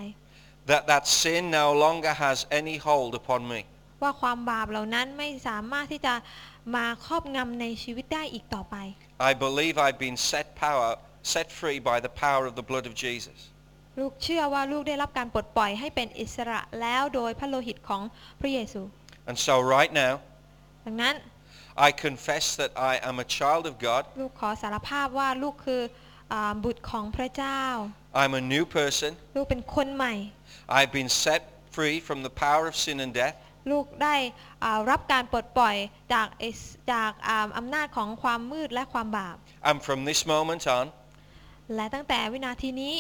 [0.70, 3.61] That that sin no longer has any hold upon me.
[4.03, 6.14] ว่าความบาปเหล่านั้นไม่สามารถที่จะ
[6.77, 8.77] มาครอบงำในชีวิตได้อีกต่อไป
[9.31, 10.91] I believe I've been set power,
[11.35, 13.39] set free by the power of the blood of Jesus.
[13.99, 18.03] ลูกเชื่อว่าลูกได้รับการปลดปล่อยให้เป็นอิสระแล้วโดยพระโลหิตของ
[18.41, 18.83] พระเยซู
[19.29, 20.15] And so right now,
[20.87, 21.15] ดังนั้น
[21.87, 24.03] I confess that I am a child of God.
[24.21, 25.83] ลูกขอสารภาพว่าลูกคือ
[26.33, 27.61] อาบุตรของพระเจ้า
[28.23, 29.11] I'm a new person.
[29.37, 30.15] ลูกเป็นคนใหม่
[30.79, 31.43] I've been set
[31.77, 33.37] free from the power of sin and death.
[33.71, 34.14] ลูกได้
[34.64, 35.77] อ่ารับการปลดปล่อย
[36.12, 36.61] จากไอ้ส
[36.93, 39.37] จากอ่าอำนาจของความมืดและความบาป
[39.71, 40.87] And from this moment on,
[41.75, 42.95] และตั้งแต่วินาทีนี้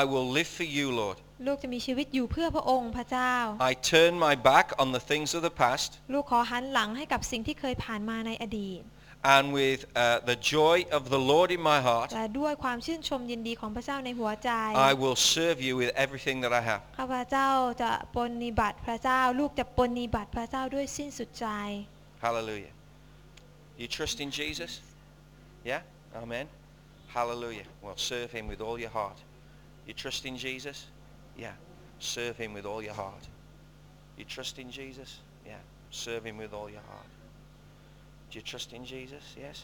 [0.00, 1.18] I will live for you, Lord.
[1.46, 3.34] ลูกจะมีชีวิตอยู่เพื่อพระองค์พระเจ้า
[3.70, 8.82] I turn my back on the things of the past, ลูกขอหันหลังให้กับสิ่งที่เคยผ่านมาในอดีต
[9.35, 14.49] and with uh, the joy of the Lord in my heart, และด้วยความชื่นชมยินดีของพระเจ้าในหัวใจ
[14.91, 16.81] I will serve you with everything that I have.
[16.99, 17.49] ข้าพเจ้า
[17.81, 21.47] จะปรนนิบัติพระเจ้า ลูกจะปรนนิบัติพระเจ้าด้วยสิ้นสุดใจ
[22.25, 22.73] Hallelujah.
[23.81, 24.71] You trust in Jesus?
[25.65, 25.81] Yeah?
[26.15, 26.47] Amen.
[27.07, 27.67] Hallelujah.
[27.81, 29.19] Well, serve him with all your heart.
[29.87, 30.85] You trust in Jesus?
[31.37, 31.53] Yeah.
[31.99, 33.23] Serve him with all your heart.
[34.17, 35.19] You trust in Jesus?
[35.45, 35.61] Yeah.
[35.91, 37.11] Serve him with all your heart.
[38.29, 39.23] Do you trust in Jesus?
[39.45, 39.57] Yes?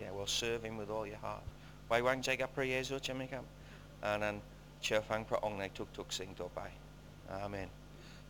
[0.00, 1.44] Yeah, well, serve him with all your heart.
[1.88, 3.44] ไว้วางใจกับพระเยซูใช่ไหมครับ
[4.04, 4.36] อันนั้น
[4.82, 5.64] เชื่อฟังพระองค์ใน
[5.96, 6.60] ทุกๆสิ่งต่อไป
[7.44, 7.68] Amen.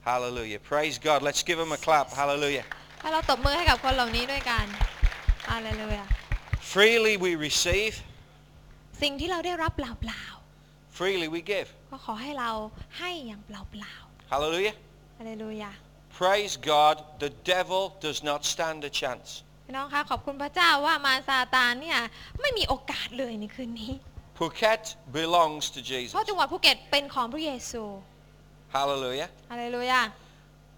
[0.09, 0.61] Hallelujah.
[0.73, 1.19] Praise God.
[1.29, 2.07] Let's give him a clap.
[2.21, 2.65] Hallelujah.
[3.01, 4.67] ให้เราตบมือให้กับคนเหล่านี้ด้วยกัน
[5.51, 6.05] อาเลลูยา
[6.73, 7.95] Freely we receive,
[9.03, 9.81] สิ่งที่เราได้รับเป
[10.11, 10.25] ล่า
[10.99, 11.69] freely we give.
[11.81, 12.51] ๆ ก็ขอให้เรา
[12.99, 13.95] ให้อย่างเปล่า
[14.33, 14.75] Hallelujah.
[14.97, 15.73] ๆอาเลลูยา
[16.23, 19.29] Praise God, the devil does not stand a chance.
[19.70, 22.00] พี่น้องคะขอบคุณพระเจ้าว่ามารซาตานเนี่ย
[22.42, 23.92] ไม่มีโอกาสเลยในคืนนี้
[24.40, 24.84] Phuket
[25.20, 26.14] belongs to เพ Jesus.
[26.18, 27.84] ราะจังหวัดภูเก็ตเป็นของพระเยซู
[28.76, 29.30] Hallelujah.
[29.52, 30.02] อาเลลูยา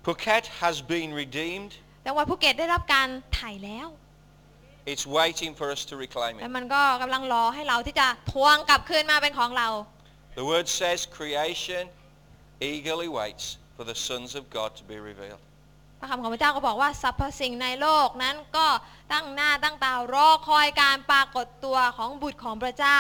[0.06, 1.72] Phuket has been redeemed.
[2.06, 3.88] จังหวัดภูเก็ตได้รับการไถ่แล้ว
[4.92, 6.56] It's waiting for us to reclaim และ it.
[6.58, 9.68] มันก็กำลังรอให้เราที่จะทวงกลับคืนมาเป็นของเรา
[10.39, 11.84] The word says creation
[12.72, 15.44] eagerly waits for the sons of God to be revealed.
[16.02, 18.68] พระคำของพระเจ้าก็บอกว่าสรรพสิ่งในโลกนั้นก็
[19.14, 22.99] ตั้งหน้าตั้งตารอคอยการปรากฏตัวของบุตรของพระเจ้า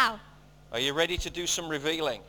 [0.75, 2.21] Are you ready to do some revealing?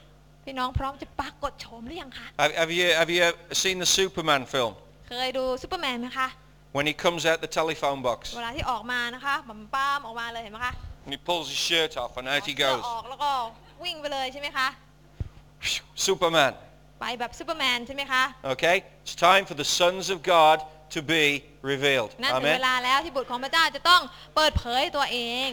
[0.45, 3.23] พี่น้องพร้อมจะปรากฏโฉมหรือยังคะ Have, have you, have you
[3.63, 4.73] seen the Superman film?
[5.09, 6.29] เคยดูซูเปอร์แมนไหมคะ
[6.77, 12.27] When he comes out the telephone box เวลาที่ออกมานะคะปั๊มป้ามออกมาเลยเห็นไหมคะ and he pulls his shirt off and
[12.33, 12.83] out he เสื้อ goes.
[12.89, 13.31] ออกแล้วก็
[13.85, 14.69] วิ่งไปเลยใช่ไหมคะ
[16.07, 16.53] Superman.
[17.03, 18.23] ไปแบบซูเปอร์แมนใช่ไหมคะ
[18.53, 18.77] Okay?
[19.05, 20.57] It's time for the sons of God
[20.95, 21.25] to be
[21.73, 22.11] revealed.
[22.23, 22.63] นั่นถึงเว Amen.
[22.67, 24.03] ลาแล้วที่บุตรของพระเจ้าจะต้อง
[24.37, 25.49] เปิดเผยตัวเอง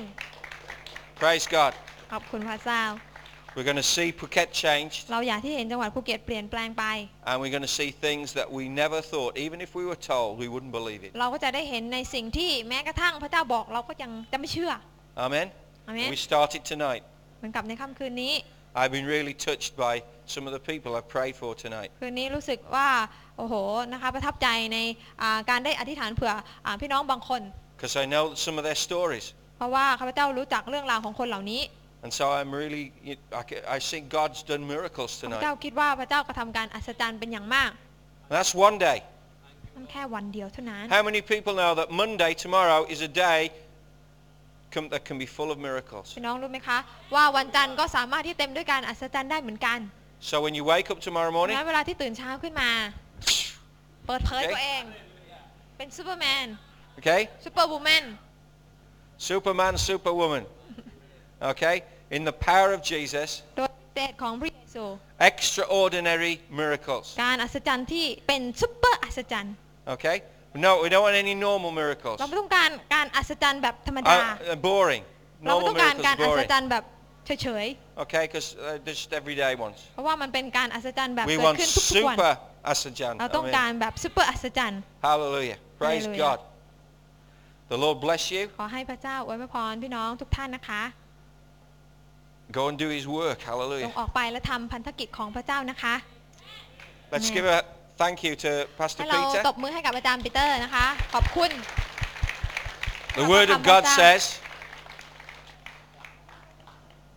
[1.22, 1.72] Praise God.
[2.12, 2.84] ขอบคุณพระเจ้า
[3.56, 5.00] We're going to see Phuket changed.
[5.12, 6.86] เราอยากที่เห็นจังหวัดภูเก็ตเปลี่ยนแปลงไป
[7.30, 10.30] And we're going to see things that we never thought, even if we were told,
[10.44, 11.12] we wouldn't believe it.
[11.20, 14.72] เราก็จะได้เห็นในสิ่งที่แม้กระทั่งพระเจ้าบอกเราก็ยังจะไม่เชื่อ
[15.26, 15.48] Amen?
[15.88, 17.04] อาเมน We started tonight.
[17.40, 18.34] เหมือนกับในค่ำคืนนี้
[18.80, 19.94] I've been really touched by
[20.35, 21.91] some of the people I've prayed for tonight.
[22.01, 22.89] คืนนี้รู้สึกว่า
[23.39, 23.55] โอ้โห
[23.93, 24.79] นะคะประทับใจใน
[25.23, 26.33] อ่าการได้อธิษฐานเผื่อ
[26.67, 27.43] อาพี่น้องบางคน
[27.77, 29.27] Because I know some of their stories.
[29.57, 31.63] เพราะว่าข้าพเจ้ารู้จักเรื่องราวของคนเหล่านี้
[32.05, 32.85] And so I'm really,
[33.41, 35.63] I ca- I think God's done miracles ข้าพเจ้า tonight.
[35.65, 37.71] คิดว่าพระเจ้ากระทำการอัศจรรย์เป็นอย่างมาก
[38.29, 38.99] And that's one day.
[39.75, 43.41] นั่นแค่วันเดียวเท่านั้น How many people know that Monday, tomorrow, is a day
[44.75, 46.07] com- that can be full of miracles?
[46.17, 46.79] พี่น้องรู้ไหมคะ
[47.15, 49.79] ว่าวันจันทร์ก็สามารถที่เต็มด้วยการอัศจรรย์ได้เหมือนกัน
[50.29, 52.71] So when you wake up tomorrow ดัง morning, นั้นเวลาที่ตื่นเช้าขึ้นมา
[54.07, 54.83] เปิดเผย โอเค ตัวเอง
[55.77, 56.47] เป็นซูเปอร์แมน
[56.99, 58.05] okay, ซูเปอร์วูแมน
[59.29, 60.45] Superman, Superwoman,
[61.51, 61.77] okay,
[62.17, 64.85] in the power of Jesus, โดยเดชของพระเยซู
[65.31, 69.55] extraordinary miracles, การอัศจรรย์ที่เป็นซูเปอร์อัศจรรย์
[69.95, 70.17] okay?
[70.65, 72.17] No, we don't want any normal miracles.
[72.21, 75.03] เราไม่ต้องการการอัศจรรย์แบบธรรมดา Uh, uh, boring.
[75.47, 76.51] เราไม่ Normal ต้องการ miracles การ are อัศ boring.
[76.53, 76.85] จรรย์แบบ
[77.42, 77.66] เฉย
[78.04, 79.80] Okay, because uh, they're just everyday ones.
[79.88, 82.34] ๆ เพราะว่ามันเป็นการอัศจรรย์แบบ We เกิด want ขึ้นทุกๆวัน super
[82.72, 83.14] asajan.
[83.20, 85.58] เราต้องการแบบซูเปอร์อัศจรรย์ Hallelujah.
[85.82, 86.24] Praise Hallelujah.
[86.24, 86.40] God.
[87.72, 88.44] The Lord bless you.
[88.60, 90.84] ขอให้พระเจ้าอวยพรพี่น้องทุกท่านนะคะ
[92.58, 93.38] Go and do his work.
[93.40, 93.90] จ Hallelujah.
[93.90, 95.96] งออกไปและทำพันธกิจของพระเจ้านะคะ
[97.14, 97.36] Let's Amen.
[97.38, 97.60] give a
[98.02, 99.42] thank you to Pastor ให้เรา Peter.
[99.48, 101.52] ตบมือให้กับอาจารย์ปีเตอร์นะคะ ขอบคุณ
[103.20, 103.98] The Word of God Papa.
[104.00, 104.24] says,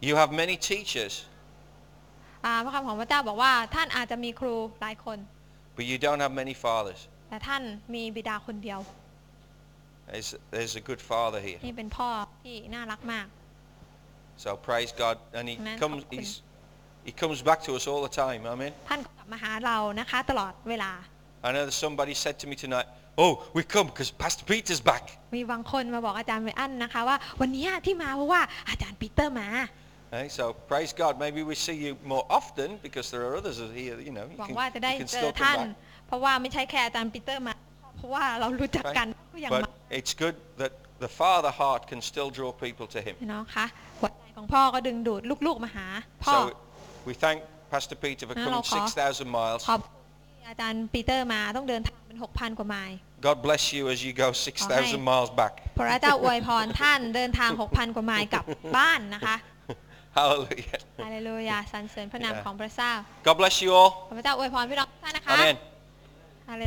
[0.07, 1.13] you have many teachers,
[2.45, 5.17] อ่าพระคำของพระเจ้าบอกว่าท่านอาจจะมีครูหลายคน
[5.77, 6.99] but you don't have many fathers.
[7.29, 7.61] แต่ท่าน
[7.93, 8.79] มีบิดาคนเดียว
[10.11, 11.59] There's, there's a good father here.
[11.65, 12.09] นี่เป็นพ่อ
[12.43, 13.27] ที่น่ารักมาก
[14.43, 15.15] So praise God.
[15.37, 15.79] And he Amen.
[15.81, 16.31] comes, he's,
[17.07, 18.41] he comes back to us all the time.
[18.53, 18.71] Amen.
[18.89, 20.91] ท่านก็กลับมาหาเรานะคะ ตลอดเวลา
[21.45, 22.87] I know that somebody said to me tonight,
[23.23, 25.03] oh, we come because Pastor Peter's back.
[25.35, 29.47] มีบางคนมาบอกอาจารย์ไวอันนะคะว่าวันนี้ที่มาเพราะว่าอาจารย์ปีเตอร์มา
[30.15, 31.13] Hey, so praise God.
[31.25, 33.97] Maybe we see you more often because there are others here.
[34.07, 36.07] You know, you หวัง can, ว่าจะได้ you can เจอ still ท่าน come back.
[36.07, 37.53] เพราะว่าไม่ใช่แค่อาจารย์ปีเตอร์มา
[37.97, 40.71] เพราะว่าเรารู้จักกันก็ยังมา But it's good that
[41.05, 43.15] the father heart can still draw people to him.
[43.21, 43.65] พี่น้องคะ
[43.99, 45.87] หัวใจของพ่อก็ดึงดูดลูกๆมาหา
[46.25, 46.39] พ่อ So
[47.07, 47.37] we thank
[47.73, 49.61] Pastor Peter for งั้น coming เราขอ 6,000 miles.
[49.69, 50.03] ขอบคุณ
[50.37, 52.97] ที่อาจารย์ปีเตอร์มาต้องเดินทางเป็น 6,000 กว่าไมล์
[53.27, 54.27] God bless you as you go
[54.65, 55.53] 6,000 miles back.
[55.77, 58.45] พระเจ้าอวยพรท่านเดินทาง 6,000 กว่าไมล์กลับ
[58.77, 59.37] บ้านนะคะ
[60.16, 60.78] Hallelujah.
[61.04, 62.92] ฮาเลลูยาสรรเสริญพระนามของพระเจ้า
[63.26, 63.90] God bless you all.
[64.18, 65.56] พระเจ้าอวยพรพี่น้องทุกท่านนะคะ Amen.
[66.48, 66.64] ฮาเล